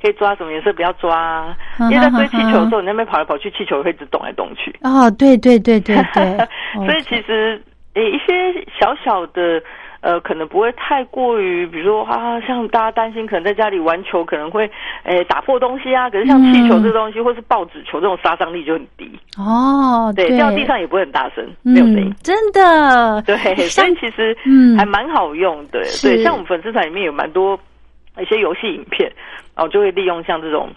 [0.00, 1.46] 可以抓，什么颜色不要抓
[1.80, 4.74] 因为在追气球的时候，你那边跑来跑去，气球会一直动来动去。
[4.82, 6.22] 哦，对对对对对，
[6.76, 7.60] 哦所以其实
[7.94, 9.60] 诶一些小小的。
[10.04, 14.70] 呃，可能不会太过于，比如说啊，像大家担心，可能在家里玩球可能会，
[15.04, 16.10] 诶，打破东西啊。
[16.10, 22.14] 可是像气球这东西，或是报纸球这种杀伤力就很低，哦，对，掉地上也不会很大声，嗯没有声音。
[22.22, 23.36] 真的，对，
[23.68, 25.82] 所以其实嗯还蛮好用的。
[25.84, 27.58] 是对，像我们粉丝团里面有蛮多
[28.20, 29.10] 一些游戏影片，
[29.56, 30.68] 然后就会利用像这种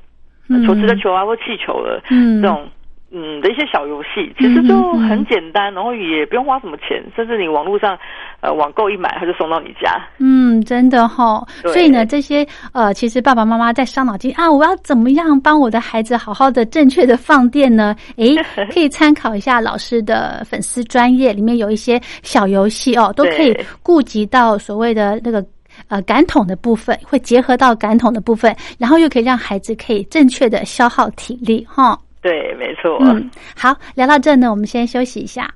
[0.65, 2.65] 球池的球啊或气球的嗯这种。
[3.11, 7.97] 嗯的一些小游戏，其实就很简单，然后也不用花什么钱，甚至你网络上
[8.41, 9.95] 呃网购一买，它就送到你家。
[10.19, 17.95] 嗯，真的哈、对所以呢，这些呃，其实爸爸妈妈在伤脑筋啊，我要怎么样帮我的孩子好好的、正确的放电呢？
[18.17, 18.35] 诶，
[18.71, 25.43] 可以参考一下老师的粉丝专业，里面有一些小游戏哦，都可以顾及到所谓的那个。
[25.89, 31.95] 呃，感统的部分会结合到感统的部分，然后又可以让孩子可以正确的消耗体力哈。
[32.27, 32.97] 对，没错。
[32.99, 35.49] 嗯，好，聊到这呢，我们先休息一下。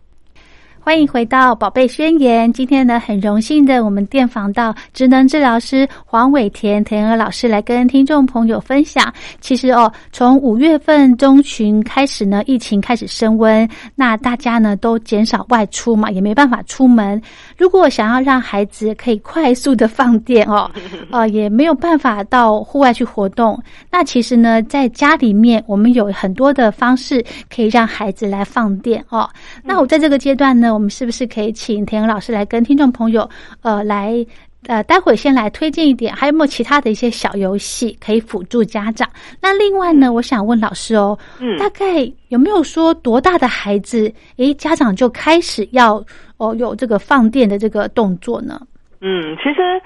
[0.84, 2.52] 欢迎回到宝贝宣言。
[2.52, 9.14] 今天呢，很荣幸的，我们电访到职能治疗师黄伟田田娥老师来跟听众朋友分享。
[9.40, 17.22] 其实哦，从五月份中旬开始呢，疫情开始升温，那大家呢都减少外出嘛，也没办法出门。
[17.56, 20.70] 如果想要让孩子可以快速的放电哦，
[21.12, 23.58] 呃， 也没有办法到户外去活动。
[23.92, 27.24] 那其实呢，在家里面，我们有很多的方式
[27.56, 29.30] 可以让孩子来放电哦。
[29.64, 33.30] 那我在这个阶段呢，我们是不是可以请田娥老师来跟听众朋友，
[33.62, 34.26] 呃，来
[34.68, 39.10] 呃，待会先来推荐一点，还有没有其他的一些小游戏可以辅助家长？
[39.42, 46.04] 那另外呢，我想问老师哦，嗯大概有没有说多大的孩子，诶，家长就开始要
[46.38, 48.62] 哦有这个放电的这个动作呢？
[49.04, 49.82] 嗯，其实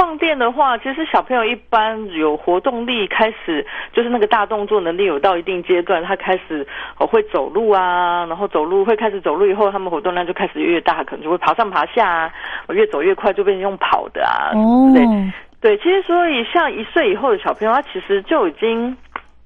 [0.00, 12.32] 放电的话，其实小朋友一般有活动力开始，就是那个大动作能力有到一定阶段，他开始哦会走路啊，然后走路会开始走路以后，他们活动量就开始越大，可能就会爬上爬下啊，
[12.70, 15.04] 越走越快就变成用跑的啊，哦，对。
[15.60, 18.96] 对，其实所以像一岁以后的小朋友，他其实就已经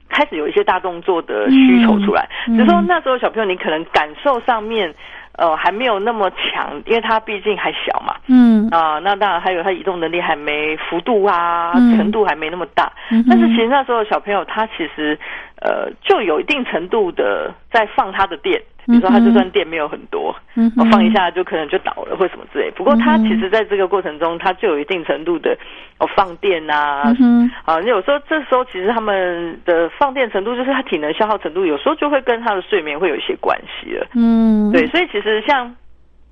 [0.08, 2.56] 开始有一些大动作的需求出来，嗯。
[2.56, 4.94] 只是说那时候小朋友你可能感受上面。
[5.36, 8.14] 呃，还没有那么强，因为他毕竟还小嘛。
[8.28, 12.92] 嗯啊、那当然还有他移动能力还没幅度啊，嗯程度还没那么大。
[13.10, 15.18] 嗯但是其实那时候小朋友他其实
[15.60, 22.70] 呃就有一定程度的在放他的电，比如说他就算电没有很多，嗯放一下就可能就倒了或什么之类。
[22.72, 25.56] 不过他其实在这个过程中，他就有一定程度的
[25.98, 34.06] 哦放电啊，嗯哼啊，有时候这时候其实他们的放电程度，就是他体能消耗程度，有时候就会跟他的睡眠会有一些关系了。
[34.14, 35.74] 嗯，对，所以其实像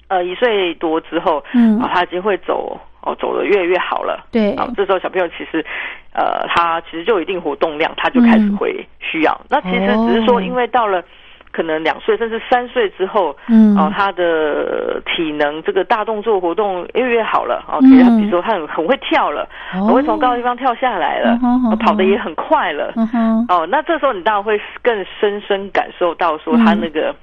[0.08, 4.26] 呃一岁多之后，嗯啊，他已经会走哦，走的越来越好了。
[4.30, 5.64] 对啊，这时候小朋友其实
[6.12, 9.40] 呃，他其实就有一定活动量，他就开始会需要。
[9.48, 11.02] 那其实只是说，哦因为到了。
[11.52, 13.76] 可能两岁甚至三岁之后，嗯。
[13.76, 17.90] 哦，他的体能这个大动作活动越来越好了，哦，嗯。
[17.90, 19.86] 比如他比如说他很很会跳了，哦。
[19.86, 21.38] 很会从高的地方跳下来了
[21.80, 27.14] 跑得也很快了，嗯哦，那这时候你当然会更深深感受到说他那个、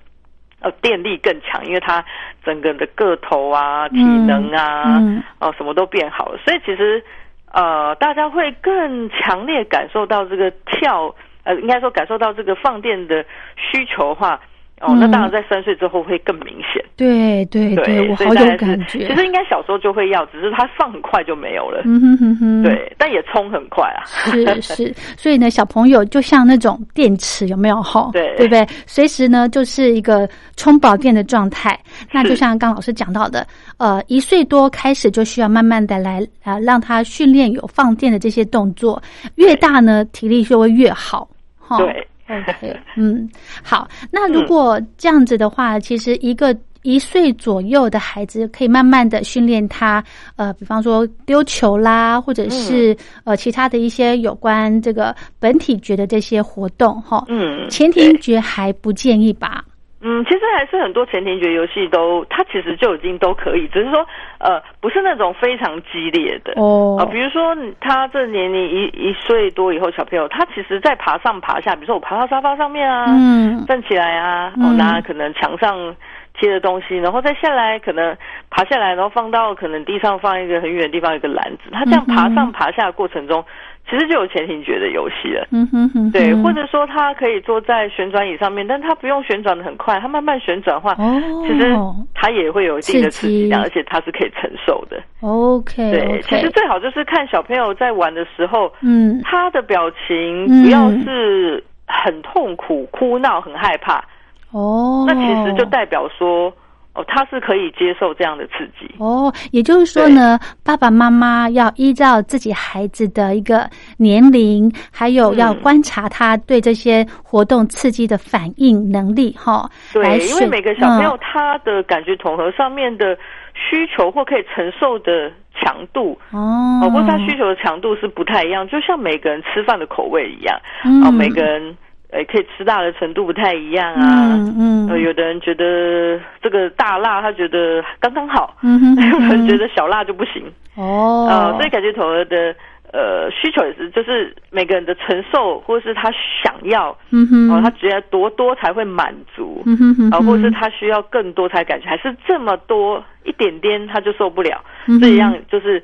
[0.62, 2.04] 呃电力更强，因为他
[2.44, 5.24] 整个的个头啊、体能啊，嗯。
[5.39, 7.04] 哦什么都变好了，所以其实
[7.52, 11.13] 呃大家会更强烈感受到这个跳
[11.50, 13.24] 呃应该说感受到这个放电的
[13.58, 14.40] 需求的话。
[14.82, 16.82] 哦，那嗯当然，在三岁之后会更明显。
[16.96, 19.10] 对对对，我好有感觉。
[19.10, 21.82] 其实应该小时候就会要，只是它放很快就没有了。
[21.84, 24.00] 嗯哼哼哼，对，但也充很快啊。
[24.06, 28.10] 是是， 所以呢，小朋友就像那种电池，有没有哈？
[28.14, 28.66] 对对不对？
[28.88, 31.78] 随时呢就是一个充饱电的状态。
[32.14, 33.46] 那就像刚老师讲到的，
[33.80, 39.02] 呃，一岁多开始就需要慢慢的来啊、让他训练有放电的这些动作，
[39.36, 41.28] 越大呢体力就会越好。
[41.69, 42.08] 哈，对。
[42.27, 43.29] OK， 嗯，
[43.63, 43.88] 好。
[44.12, 50.03] 那如果这样子的话，其实一个一岁左右的孩子可以慢慢的训练他，
[50.36, 57.25] 呃，比方说丢球啦，或者是、呃其他的一些有关这个本体觉的这些活动哈。
[57.29, 59.63] 嗯前庭觉还不建议吧？
[60.02, 64.06] 嗯，其实还是很多前庭觉游戏都，它其实就已经都可以，只是说
[64.40, 66.54] 呃，不是那种非常激烈的。
[66.56, 66.98] 哦。
[67.00, 73.66] 啊、比如说他这年龄一一岁多以后，小朋友他其实在爬上爬下，比如说我爬到沙发上面啊，嗯。
[73.66, 74.70] 站起来啊，嗯。
[74.70, 75.94] 哦，拿可能墙上
[76.40, 78.16] 贴的东西，然后再下来，可能
[78.50, 83.44] 爬下来，然后放到可能地上放一个很远的地方一个篮子，他这样爬上爬下的过程中，
[83.89, 85.47] 其实就有前庭觉的游戏了。
[85.52, 91.21] 嗯哼哼哼，对，或者说他可以坐在旋转椅上面，但他不用旋转的很快，他慢慢旋转的话，哦。
[91.47, 91.75] 其实
[92.13, 93.41] 他也会有一定的刺刺激。
[93.43, 95.02] 激量，而且他是可以承受的。
[95.21, 99.19] OK 对，其实最好就是看小朋友在玩的时候，嗯。
[99.23, 104.04] 他的表情嗯不要是很痛苦、哭闹、很害怕，
[104.52, 106.54] 哦，那其实就代表说，
[106.95, 108.93] 哦，他是可以接受这样的刺激。
[108.97, 119.69] 哦，也就是说呢，爸爸妈妈要依照自己孩子的一个年龄，还有要嗯观察他对这些活动刺激的反应能力，哈。
[119.93, 121.19] 来对，因为每个小朋友嗯。
[121.21, 123.15] 他的感觉统合上面的
[123.54, 131.04] 需求或可以承受的强度，哦，哦，或他需求的强度是不太一样，就像每个人吃饭的口味一样，嗯。
[131.04, 131.78] 哦，每个人
[132.12, 134.34] 呃可以吃辣的程度不太一样啊。
[134.36, 140.43] 嗯嗯呃，有的人觉得这个大辣，他觉得刚刚好；嗯 哼有人觉嗯得小辣就不行。
[140.76, 142.56] 哦，呃，所以感觉头儿的
[142.91, 146.10] 呃需求也是，就是每个人的承受，或是他
[146.43, 155.84] 想要，嗯哼，哦，他觉得多多才会满足，嗯哼哼啊，或是他需要更多才感觉，还是这么多一点点他就受不了，嗯这样就是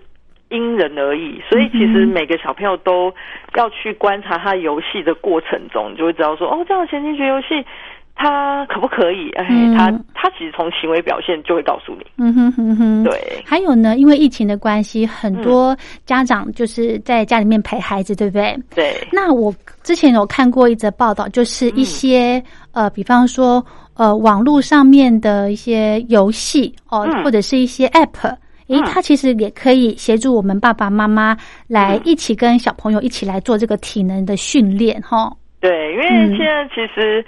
[0.55, 1.41] 因人而异。
[1.49, 3.13] 所以其实每个小朋友都
[3.55, 7.65] 要去观察他游戏的过程中，你就会知道说，哦，这样的前进学游戏。
[8.17, 9.29] 他可不可以？
[9.31, 12.05] 哎，嗯他他其实从行为表现就会告诉你。
[12.17, 18.57] 嗯哼哼哼，对还有呢，因为疫情的关系，很多家长就是在家里面陪孩子，对不对？
[18.73, 22.41] 对，那我之前有看过一则报道，就是一些、
[22.71, 23.61] 呃，比方说
[23.97, 28.33] 呃，网络上面的一些游戏哦，嗯或者是一些 App。
[28.67, 28.83] 诶，嗯。
[28.85, 31.35] 它其实也可以协助我们爸爸妈妈
[31.67, 32.01] 来嗯。
[32.05, 35.31] 一起跟小朋友一起来做这个体能的训练，哈。
[35.59, 36.35] 对，因为嗯。
[36.37, 37.25] 现在其实。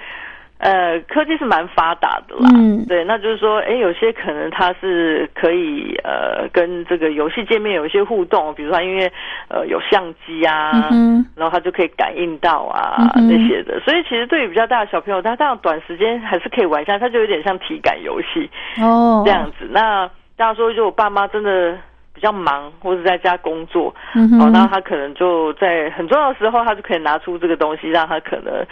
[0.60, 2.84] 呃，科技是蛮发达的啦，嗯。
[2.88, 9.06] 对，那就是说，哎，有些可能它是可以呃跟这个游戏界面有一些互动，比如说因为
[9.50, 18.50] 呃有相机啊，嗯然后它就可以感应到啊、嗯那些的，所以其实对于比较大的小朋友，他这样短时间还是可以玩一下，它就有点像体感游戏
[18.81, 19.67] 哦，这样子。
[19.69, 21.75] 那大家说，就我爸妈真的
[22.13, 28.63] 比较忙，或者在家工作，嗯哼哦，那他可能就在很重要的时候，他就可以拿出这个东西，让他可能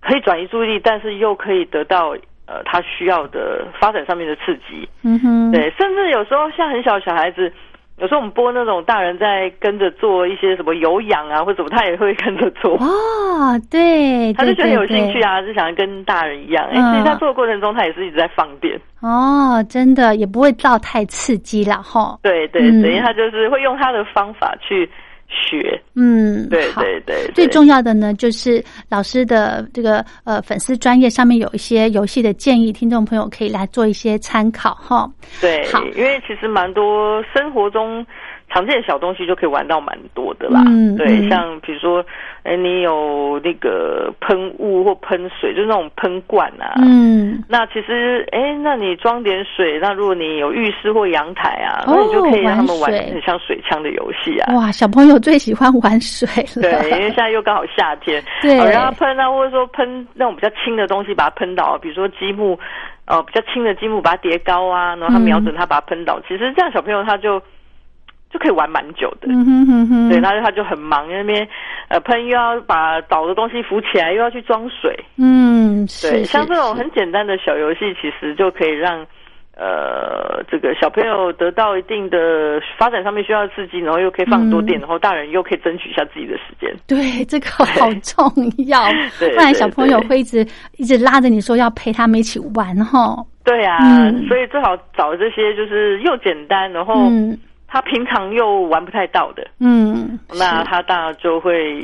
[0.00, 4.88] 可以转移注意力，但是又可以得到呃他需要的发展上面的刺激。
[5.02, 7.52] 嗯哼，对，甚至有时候像很小的小孩子，
[8.00, 12.74] 有时候我们播那种大人在跟着做一些什么有氧啊或者什么，他也会跟着做。
[12.80, 15.20] 哦，对，他就觉得有兴趣。
[15.20, 16.64] 对啊，就想要跟大人一样。
[16.66, 18.80] 哎、嗯其实他做的过程中，他也是一直在放电。
[19.00, 22.18] 哦，真的也不会造太刺激了哈。
[22.22, 24.88] 对对嗯对，因为他就是会用他的方法去
[25.30, 25.80] 学。
[25.94, 35.10] 嗯，对好对对，最重要的呢，就是老师的这个呃粉丝专业上面有一些游戏的建议，听众朋友可以来做一些参考哈。
[35.40, 38.04] 对好，因为其实蛮多生活中
[38.52, 40.62] 常见的小东西就可以玩到蛮多的啦。
[40.66, 42.04] 嗯对，嗯像比如说，
[42.42, 46.74] 哎，你有那个喷雾或喷水，就是那种喷罐啊。
[46.82, 54.54] 嗯，那其实，哎，那你装点水，那如果你有浴室或阳台啊，哦那你就可以让他们玩很像水枪的游戏啊。
[54.54, 56.26] 哇，小朋友最喜欢玩水
[56.56, 56.62] 了。
[56.62, 62.58] 对，因为现在又刚好夏天， 对呃让他喷啊，或者说喷那种比较轻的东西，把它喷倒，比如说积木，
[63.06, 66.20] 呃，比较轻的积木把它叠高啊，然后他嗯瞄准它把它喷倒。
[66.26, 67.40] 其实这样小朋友他就
[68.30, 69.28] 就可以玩蛮久的。
[69.28, 71.46] 嗯哼哼哼，对，他就他就很忙，那边
[71.88, 74.98] 呃喷又要把倒的东西扶起来，又要去装水。
[75.16, 79.04] 嗯，对，是像这种很简单的小游戏，其实就可以让
[79.56, 86.72] 呃这个小朋友得到一定的发展上面需要刺激，然后又可以放多电，嗯然后大人又可以争取一下自己的时间。
[86.86, 88.24] 对，这个好重
[88.68, 88.80] 要，
[89.18, 90.46] 对不然小朋友对会一直
[90.78, 93.16] 一直拉着你说要陪他们一起玩哈。
[93.44, 97.36] 对啊，嗯所以最好找这些就是又简单，然后嗯
[97.72, 101.78] 他平常又玩不太到的，嗯，那他当然就会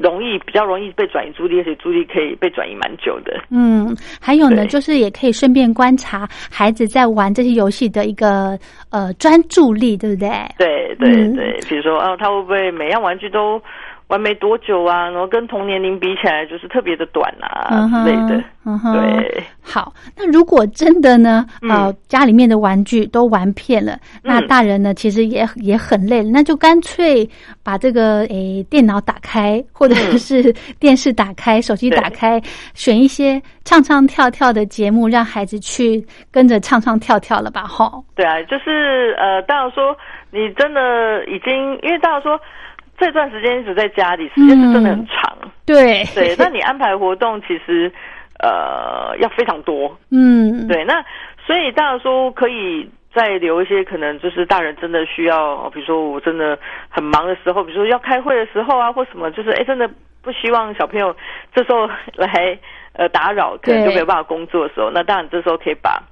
[0.00, 3.40] 容易比较容易被转移注意力，而且注意力可以被转移蛮久的。
[3.50, 8.56] 嗯，还有呢，就是也可以顺便观察孩子在玩这些游戏的一个
[8.90, 10.30] 呃专注力，对不对？
[10.56, 11.34] 对对嗯。
[11.34, 13.60] 对，比如说啊，他会不会每样玩具都
[14.10, 15.08] 玩没多久啊？
[15.08, 18.42] 然后跟同年龄比起来，就是特别的短啊、嗯类的。
[18.66, 27.26] 嗯哼，对，好，那如果真的呢，呃嗯，家里面的玩具都玩遍了，那嗯大人呢其实也也很累了，那就干脆
[27.64, 32.38] 把这个诶电脑打开，或者嗯是电视打开、手机打开，
[32.74, 37.62] 选一些唱唱跳跳的节目，让孩子去跟着唱唱跳跳了吧？
[37.62, 39.96] 哈，对啊，就是呃，当然说
[40.30, 42.38] 你真的已经，因为当然说
[43.00, 45.36] 这段时间一直在家里，时间是真的很长。
[45.66, 47.90] 对对，那你安排活动其实
[48.40, 49.98] 呃要非常多。
[50.10, 51.02] 嗯，对，那
[51.46, 59.88] 所以当然说可以再留一些可能就是大人真的需要，比如说我真的很忙的时候，比如说要开会的时候啊，或什么，就是哎真的
[60.22, 61.16] 不希望小朋友
[61.54, 62.58] 这时候来
[62.92, 66.02] 呃打扰，可能就对没有办法工作的时候，那当然这时候可以把。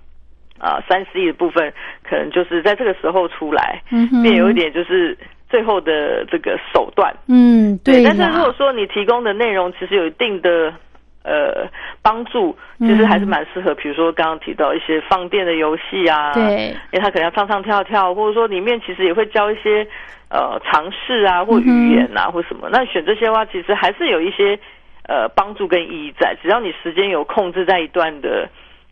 [0.61, 1.73] 啊，三 C 的部分
[2.03, 5.17] 可能就是在这个时候出来，嗯哼变有一点就是
[5.49, 7.15] 最后的这个手段。
[7.29, 10.73] 嗯，对但是如果说你提供的内容其实有一定的
[11.25, 11.69] 呃
[12.03, 19.87] 帮助，其实还是蛮适合，比如说刚刚提到一些放电的游戏啊，对，因为他可能要唱唱跳跳，或者说里面其实也会教一些
[20.31, 24.59] 呃尝试啊或语言啊、或什么，那选这些的话，其实还是有一些
[25.07, 28.49] 呃帮助跟意义在，只要你时间有控制在一段的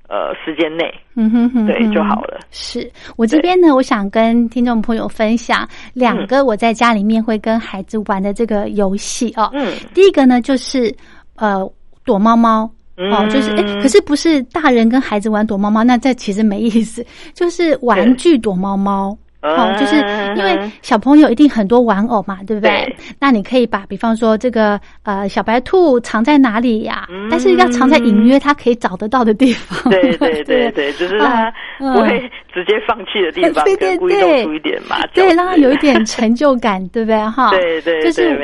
[0.08, 0.84] 呃时间内，
[1.14, 2.38] 嗯哼哼对就好了。
[2.50, 9.50] 是我这边呢，我想跟听众朋友分享两个我在家里面会跟孩子玩的这个游戏哦。
[9.52, 10.94] 嗯第一个呢，就是
[11.36, 11.68] 呃
[12.04, 12.70] 躲猫猫。
[12.98, 17.04] 哦，就是哎，嗯可是不是大人跟孩子玩躲猫猫，那这其实没意思。
[17.34, 19.14] 就是玩具躲猫猫，
[19.54, 19.96] 哦，就是
[20.36, 22.70] 因为小朋友一定很多玩偶嘛，对不对？
[22.70, 22.96] 对。
[23.20, 27.28] 那你可以把，比方说这个呃小白兔藏在哪里呀、嗯。
[27.30, 29.90] 但是要藏在隐约他可以找得到的地方。
[29.90, 31.92] 对对对 对对，就是让他嗯。
[31.94, 32.18] 不会
[32.52, 34.42] 直接放弃的地方， 对对可能故意对。
[34.42, 37.18] 露出一点嘛对，让他有一点成就感，对不对？
[37.30, 38.36] 哈， 对对就是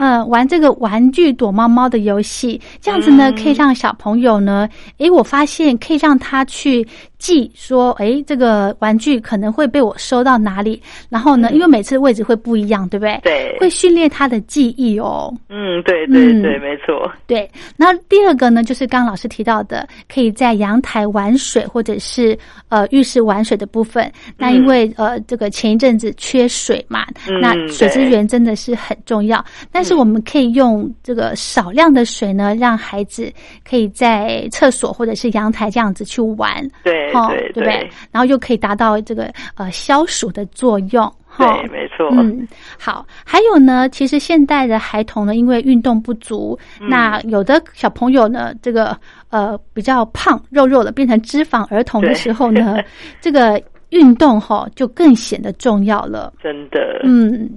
[0.00, 3.34] 嗯，玩这个玩具躲猫猫的游戏，这样子呢，嗯。
[3.42, 6.86] 可以让小朋友呢，诶，我发现可以让他去
[7.18, 13.14] 记说，诶，这个玩具可能会被我收到哪里，然后呢，因为每次位置会不一样，对不对？
[13.14, 13.56] 嗯对。
[13.58, 15.32] 会训练他的记忆哦。
[15.48, 16.42] 嗯，对对嗯。
[16.42, 22.38] 对，没错，对，那第二个呢，就是刚刚老师提到的，可以在阳台玩水或者是
[22.68, 24.10] 呃浴室玩水的部分。
[24.36, 29.44] 那因为、呃这个前一阵子缺水嘛，嗯那水资源真的是很重要。
[29.72, 33.30] 但是我们可以用这个少量的水呢，让孩子
[33.68, 37.90] 可以在厕所或者是阳台这样子去玩，对哦，对不对？
[38.10, 41.60] 然后又可以达到这个呃消暑的作用，哈。
[41.60, 42.46] 对，没错，嗯，
[42.78, 43.06] 好。
[43.24, 46.88] 还有呢，其实现代的孩童呢，因为运动不足，嗯。
[46.88, 48.96] 那有的小朋友呢，这个
[49.30, 52.14] 呃比较胖、肉肉的，变成脂肪儿童的对。
[52.14, 52.78] 时候呢，
[53.20, 56.32] 这个运动哈就更显得重要了。
[56.42, 57.48] 真的，嗯，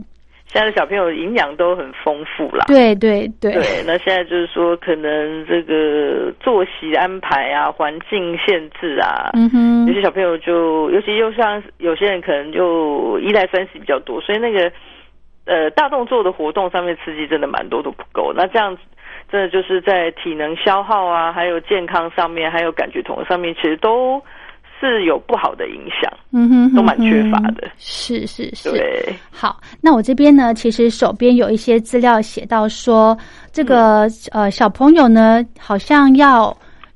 [0.52, 2.66] 现在的小朋友营养都很丰富啦。
[2.68, 14.70] 对对对，对，那现在就是说，可能这个作息安排啊、环境限制啊，嗯哼有，些小朋友就，尤其又像有些人可能就依赖三 C 比较多，所以那个
[15.46, 18.34] 呃大动作的活动上面刺激真的蛮多都不够。
[18.36, 18.82] 那这样子，
[19.32, 24.22] 真的就是在体能消耗啊，还有健康上面，还有感觉统合上面，其实都
[24.90, 27.70] 是有不好的影响，嗯哼，都蛮缺乏的。
[27.78, 33.18] 是是是，对，好，那我这边呢，其实手边有一些资料写到说，
[33.52, 36.56] 这个、呃小朋友呢，好像要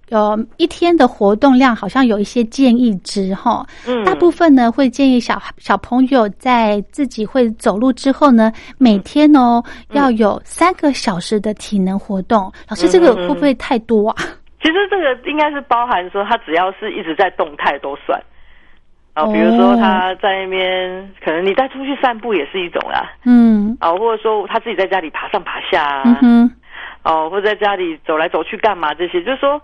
[0.10, 3.66] 有一天的活动量，好像有一些建议值哈。
[3.88, 12.52] 嗯，大部分呢会建议小小朋友在自己会走路之后呢，每天哦、嗯要有三个小时的体能活动。
[12.68, 14.24] 老师，这个会不会太多啊？
[14.66, 18.20] 其实这个应该是包含说，他只要是一直在动态都算。
[19.14, 23.78] 啊，比如说哦他在那边，可能你带出去散步也是一种啦，嗯。
[23.80, 26.52] 啊，或者说他自己在家里爬上爬下啊，嗯，
[27.04, 29.62] 哦，或者在家里走来走去干嘛这些，就是说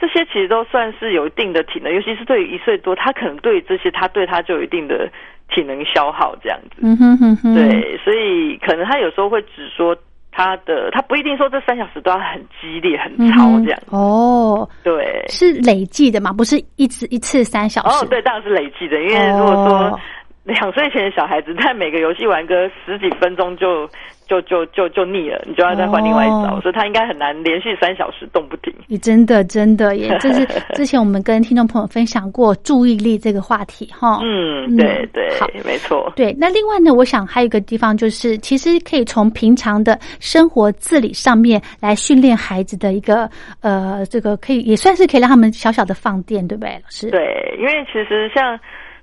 [0.00, 5.08] 这些其实都算是有一定的体能，尤其是对于一岁多，他可能对于这些他对他就有一定的
[5.48, 6.80] 体能消耗这样子。
[6.82, 9.96] 嗯哼哼哼，，对，所以可能他有时候会只说
[10.40, 13.78] 他的，他不一定说这三小时都要很激烈、很这样。
[13.90, 16.32] 哦，对，是累计的嘛？
[16.32, 18.04] 不是一次一次三小时？
[18.04, 20.00] 哦，对，当然是累计的，因为如果说哦
[20.44, 23.86] 两岁前的小孩子，在每个游戏玩个十几分钟就
[24.30, 28.72] 就就就就腻了，你就要再换另外一招，哦所以他应该很难连续三小时动不停。
[28.86, 34.20] 你真的真的耶，这是 之前我们跟听众朋友分享过注意力这个话题哈。
[34.22, 36.12] 嗯，对对好，没错。
[36.14, 43.28] 对，那另外呢，我想还有一个地方就是，其实可以从平常的生活自理上面来训练孩子的一个
[43.62, 47.10] 呃，这个可以也算是可以让他们小小的放电，对不对，老师？
[47.10, 48.56] 对，因为其实像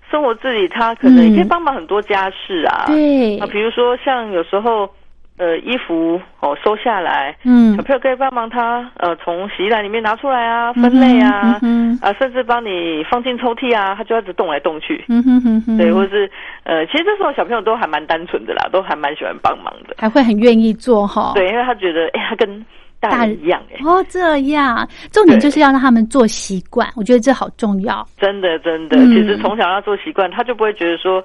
[0.10, 2.86] 生活自理，他可能也可以嗯帮忙很多家事啊。
[2.88, 4.90] 对啊，比如说像有时候
[5.38, 15.06] 呃衣服哦收下来，嗯小朋友可以帮忙他呃从洗衣篮里面拿出来啊，分类啊，嗯哼啊甚至帮你放进抽屉啊，他就要一直动来动去。
[15.10, 16.30] 嗯哼哼哼，对，或者是
[16.64, 19.96] 呃，其实这时候小朋友都还蛮单纯的啦，都还蛮喜欢帮忙的。
[19.98, 21.34] 还会很愿意做哈。
[21.36, 22.66] 对，因为他觉得，哎、他跟
[23.00, 28.04] 大大人一样、哎，哦，这样，重点就是要让他们做习惯，我觉得这好重要。
[28.20, 31.24] 真的真的，嗯其实从小要做习惯，他就不会觉得说，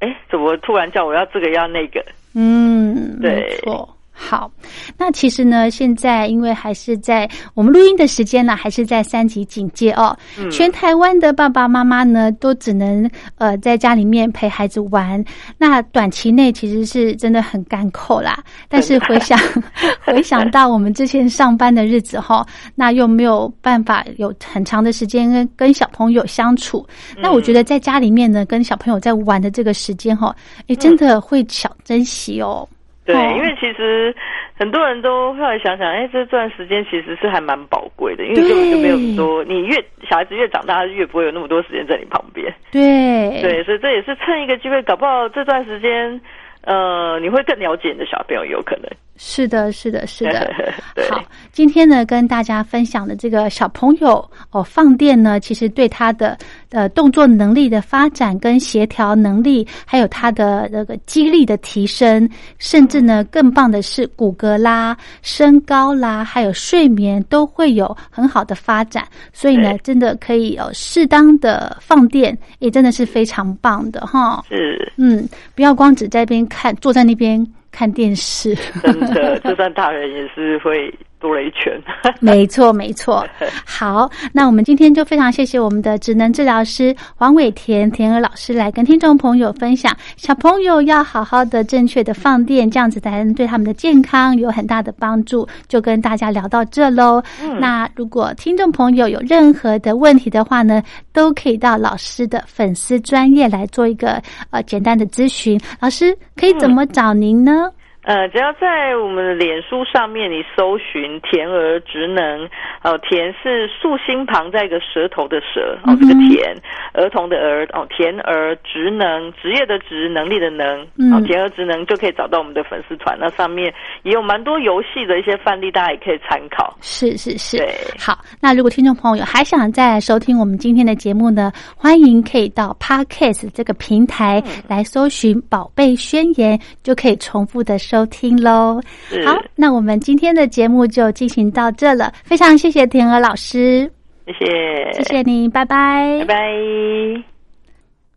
[0.00, 2.04] 哎、怎么突然叫我要这个要那个？
[2.38, 3.95] 嗯，对没错。
[4.18, 4.50] 好，
[4.96, 10.16] 那其实呢，现在因为还是在我们录音的时间呢，还是在三级警戒哦。
[10.38, 15.22] 嗯全台湾的爸爸妈妈呢，都只能呃在家里面陪孩子玩。
[15.58, 18.42] 那短期内其实是真的很干扣啦。
[18.68, 19.38] 但是回想
[20.02, 22.44] 回想到我们之前上班的日子哈，
[22.74, 26.86] 那又没有办法有很长的时间跟跟小朋友相处。
[27.18, 30.34] 那我觉得在家里面呢，跟小朋友在玩的这个时间哈，
[30.68, 32.66] 哎，真的会小珍惜哦。
[33.06, 34.14] 对，哦因为其实
[34.58, 39.76] 很多人都后来想想，哎、这段时间其实是还蛮宝贵的，因为根本就没有说你越
[40.10, 42.52] 小孩子越长大，他越不会有那么多时间在你旁边。
[42.72, 46.20] 对对，所以这也是趁一个机会，搞不好这段时间，
[46.62, 48.90] 呃，你会更了解你的小朋友，有可能。
[49.18, 50.50] 是的，是的，是的。
[51.10, 56.36] 好，今天呢，跟大家分享的这个小朋友哦，放电呢，其实对他的
[56.70, 69.06] 呃动作能力的发展跟协调能力，还有他的那个肌力的提升，甚至呢更棒的是骨骼啦、身高啦，还有睡眠都会有很好的发展。
[69.32, 74.42] 所以呢，真的可以有适当的放电，也真的是非常棒的哈。
[74.48, 77.46] 是嗯，不要光只在那边看，坐在那边
[77.76, 78.54] 看电视。
[78.82, 81.80] 真的，就算大人也是会多了一圈。
[82.20, 83.26] 没错，没错。
[83.64, 95.46] 好，那我们今天就非常谢谢我们的职能治疗师黄伟田田儿老师来跟听众朋友分享，小朋友要好好的、正确的放电，这样子才能对他们的健康有很大的帮助。
[95.68, 97.22] 就跟大家聊到这喽。
[97.58, 105.60] 那如果听众朋友有任何的问题的话呢，都可以到老师的粉丝专业来做一个呃简单的咨询。
[105.80, 107.70] 老师可以怎么找您呢？
[108.06, 112.48] 呃，只要在我们的脸书上面，你搜寻“田儿职能”，
[112.84, 116.56] 哦，田是竖心旁在一个舌头的舌，哦，这个田，
[116.94, 126.76] 儿童的儿，哦，田儿职能，职业的职，能力的能，嗯哦，田儿职能就可以找到我们的粉丝团，那上面也有蛮多游戏的一些范例，大家也可以参考。
[126.80, 128.16] 是是是对，好。
[128.40, 138.82] 那如果听众朋友还想再来收听我们今天的节目呢，欢迎可以到 Podcast 这个平台来搜寻“宝贝宣言”，就可以重复的收听喽。
[139.24, 143.90] 好，那我们今天的节目就进行到这了，非常谢谢田娥老师，
[144.26, 147.24] 谢谢，谢谢你，拜拜，拜拜。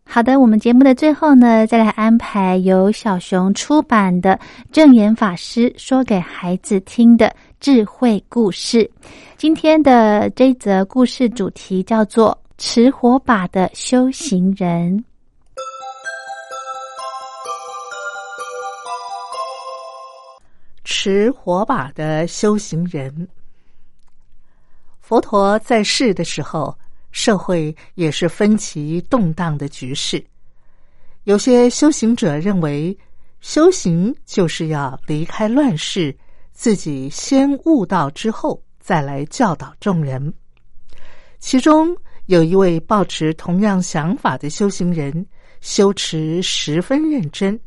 [0.04, 4.36] 好的，我们节目的最后呢，再来安排由小熊出版的
[4.72, 8.90] 正言法师说给孩子听的智慧故事。
[9.36, 15.02] 今天的这则故事主题叫做“持火把的修行人”。
[20.92, 23.28] 持火把的修行人，
[25.00, 26.76] 佛陀在世的时候。
[27.12, 30.24] 社会也是分歧动荡的局势，
[31.24, 32.96] 有些修行者认为，
[33.40, 36.16] 修行就是要离开乱世，
[36.52, 40.32] 自己先悟道之后再来教导众人。
[41.40, 45.26] 其中有一位抱持同样想法的修行人，
[45.60, 47.58] 修持十分认真，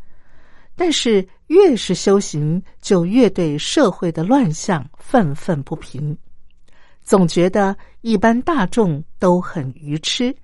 [0.76, 6.17] 但是越是修行，就越对社会的乱象愤愤不平。
[7.03, 10.36] 总觉得一般大众都很愚痴，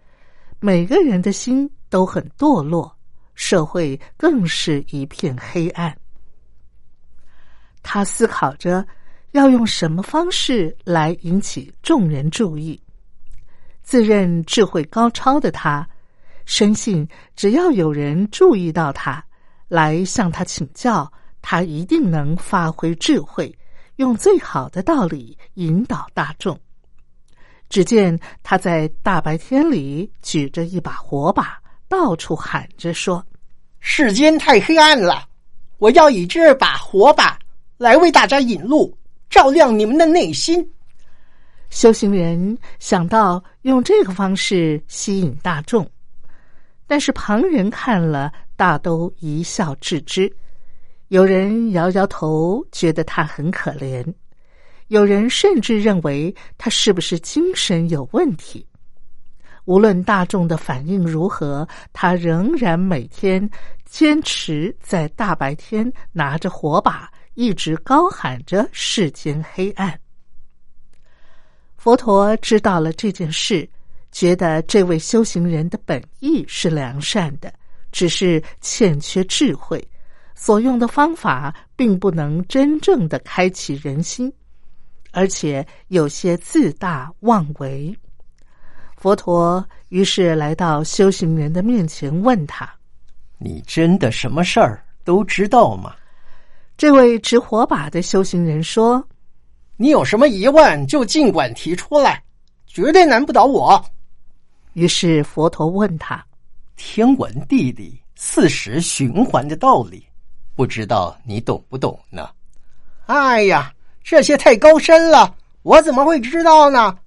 [0.60, 2.96] 每个人的心都很堕落，
[3.34, 5.98] 社会更是一片黑暗。
[7.82, 8.86] 他思考着
[9.32, 12.80] 要用什么方式来引起众人注意。
[13.82, 15.88] 自认智慧高超的他，
[16.46, 19.26] 深信只要有人注意到他，
[19.70, 21.10] 来向他请教，
[21.42, 23.58] 他一定能发挥智慧。
[23.96, 26.58] 用最好的道理引导大众。
[27.70, 33.24] 只见他在大白天里举着一把火把，到处喊着说
[33.80, 35.28] ：“世间太黑暗了，
[35.78, 37.38] 我要以这把火把
[37.78, 38.98] 来为大家引路，
[39.30, 40.66] 照亮你们的内心。”
[41.70, 45.88] 修行人想到用这个方式吸引大众，
[46.88, 50.30] 但是旁人看了，大都一笑置之。
[51.08, 54.04] 有人摇摇头，觉得他很可怜；
[54.90, 58.68] 有人甚至认为他是不是精神有问题。
[59.64, 63.50] 无论大众的反应如何，他仍然每天
[63.86, 69.98] 坚持在大白天拿着火把，一直高喊着世间黑暗。
[71.78, 73.68] 佛陀知道了这件事，
[74.12, 77.54] 觉得这位修行人的本意是良善的，
[77.92, 79.86] 只是欠缺智慧。
[80.36, 84.32] 所用的方法并不能真正的开启人心，
[85.12, 87.94] 而且有些自大妄为。
[88.96, 92.70] 佛陀于是来到修行人的面前，问他
[93.38, 95.94] ：“你真的什么事儿都知道吗？”
[96.78, 99.06] 这位执火把的修行人说
[99.76, 102.24] ：“你有什么疑问就尽管提出来，
[102.66, 103.84] 绝对难不倒我。”
[104.72, 106.26] 于是佛陀问他
[106.82, 110.02] ：“天文地理、四时循环的道理。”
[110.56, 112.30] 不知道你懂不懂呢？
[113.06, 116.98] 哎呀，这些太高深了，我怎么会知道呢？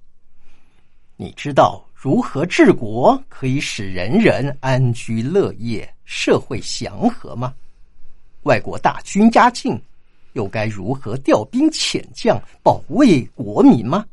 [1.17, 7.53] 你知道如何治国可以使人人安居乐业、社会祥和吗？
[8.43, 9.79] 外国大军压境，
[10.33, 14.05] 又该如何调兵遣将保卫国民吗？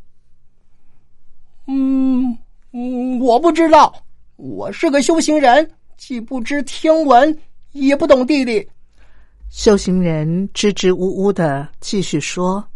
[1.67, 2.37] 嗯
[2.73, 4.03] 嗯，我不知道。
[4.41, 7.39] 我是个修行人，既不知天文，
[7.73, 8.67] 也不懂地理。
[9.51, 12.67] 修行人支支吾吾的继续说：“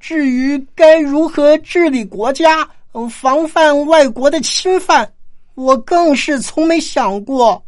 [0.00, 2.66] 至于该如何治理国家，
[3.10, 5.12] 防范外国的侵犯，
[5.56, 7.62] 我更是从没想过。”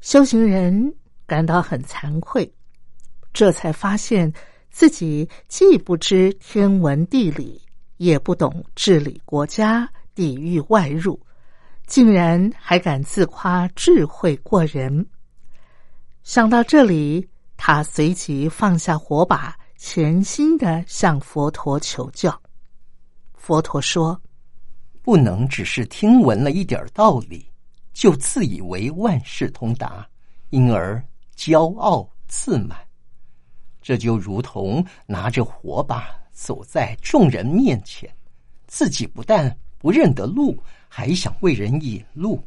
[0.00, 0.94] 修行人
[1.26, 2.48] 感到很惭愧，
[3.32, 4.32] 这才发现
[4.70, 7.60] 自己既不知天文地理，
[7.96, 11.18] 也不懂治理国家、抵御外入，
[11.90, 15.06] 竟然还敢自夸智慧过人。
[16.22, 17.28] 想到这里。
[17.62, 22.34] 他随即放下火把，潜心的向佛陀求教。
[23.34, 24.18] 佛陀说
[25.04, 27.46] ：“不能只是听闻了一点道理，
[27.92, 30.08] 就自以为万事通达，
[30.48, 31.04] 因而
[31.36, 32.78] 骄傲自满。
[33.82, 38.10] 这就如同拿着火把走在众人面前，
[38.66, 40.58] 自己不但不认得路，
[40.92, 42.42] 还想为人引路，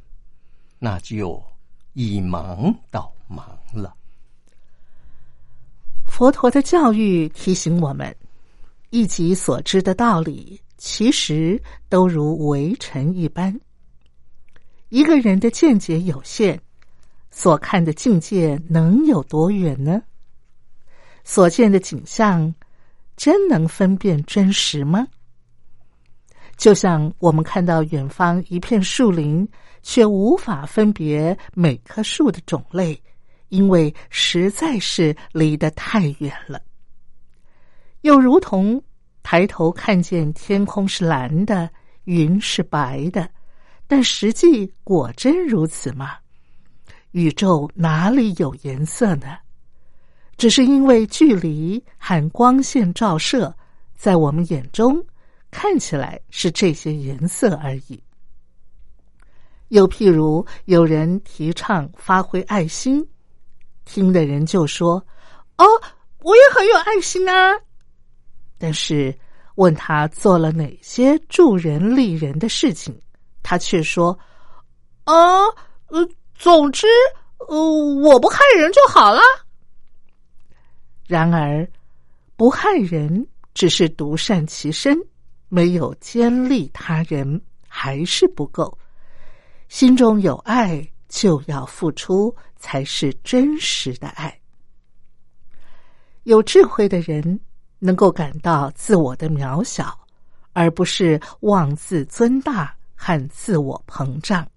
[0.78, 1.42] 那就
[1.94, 3.42] 以盲导盲
[3.74, 3.96] 了。”
[6.06, 8.14] 佛陀的教育提醒我们，
[8.90, 13.58] 一己所知的道理，其实都如微尘一般。
[14.90, 16.60] 一个人的见解有限，
[17.32, 20.04] 所看的境界能有多远呢？
[21.24, 22.54] 所见的景象，
[23.16, 25.08] 真能分辨真实吗？
[26.58, 29.48] 就像我们看到远方一片树林，
[29.82, 33.02] 却无法分别每棵树的种类。
[33.50, 36.60] 因为实在是离得太远了，
[38.02, 38.82] 又如同
[39.22, 41.70] 抬头看见天空是蓝的，
[42.06, 43.30] 云是白的，
[43.86, 46.16] 但实际果真如此吗？
[47.12, 49.38] 宇宙哪里有颜色呢？
[50.36, 53.56] 只是因为距离和光线照射，
[53.96, 55.00] 在我们眼中
[55.54, 58.04] 看起来是这些颜色而已。
[59.70, 63.08] 又譬如有人提倡发挥爱心，
[63.86, 64.96] 听的人就说
[65.58, 65.66] ：“哦，
[66.20, 67.54] 我也很有爱心啊。”
[68.60, 69.16] 但是
[69.56, 73.00] 问他做了哪些助人利人的事情，
[73.42, 74.18] 他却说
[75.06, 75.46] ：“啊，
[75.88, 76.88] 呃，总之，
[77.48, 79.22] 呃，我不害人就好了。”
[81.08, 81.68] 然而，
[82.36, 84.98] 不害人只是独善其身，
[85.54, 88.76] 没有兼利他人，还是不够。
[89.70, 94.36] 心中有爱，就要付出，才是真实的爱。
[96.24, 97.40] 有智慧的人
[97.78, 99.96] 能够感到自我的渺小，
[100.54, 104.50] 而不是妄自尊大和自我膨胀。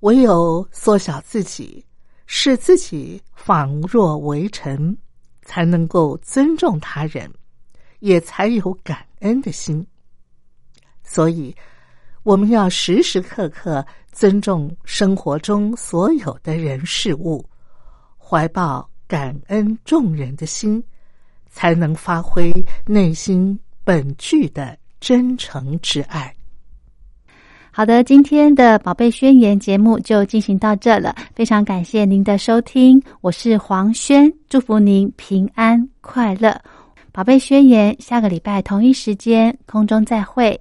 [0.00, 1.84] 唯有缩小自己，
[2.26, 4.96] 使自己仿若为尘。
[5.48, 7.32] 才能够尊重他人，
[8.00, 9.86] 也才有感恩的心。
[11.08, 11.54] 所以，
[12.24, 17.42] 我们要时时刻刻尊重生活中所有的人事物，
[18.18, 20.82] 怀抱感恩众人的心，
[21.48, 22.52] 才能发挥
[22.84, 26.34] 内心本具的真诚之爱。
[27.70, 36.60] 好的，今天的宝贝宣言节目就进行到这了，非常感谢您的收听，我是黄轩，祝福您平安快乐。
[37.12, 40.60] 宝贝宣言，下个礼拜同一时间空中再会。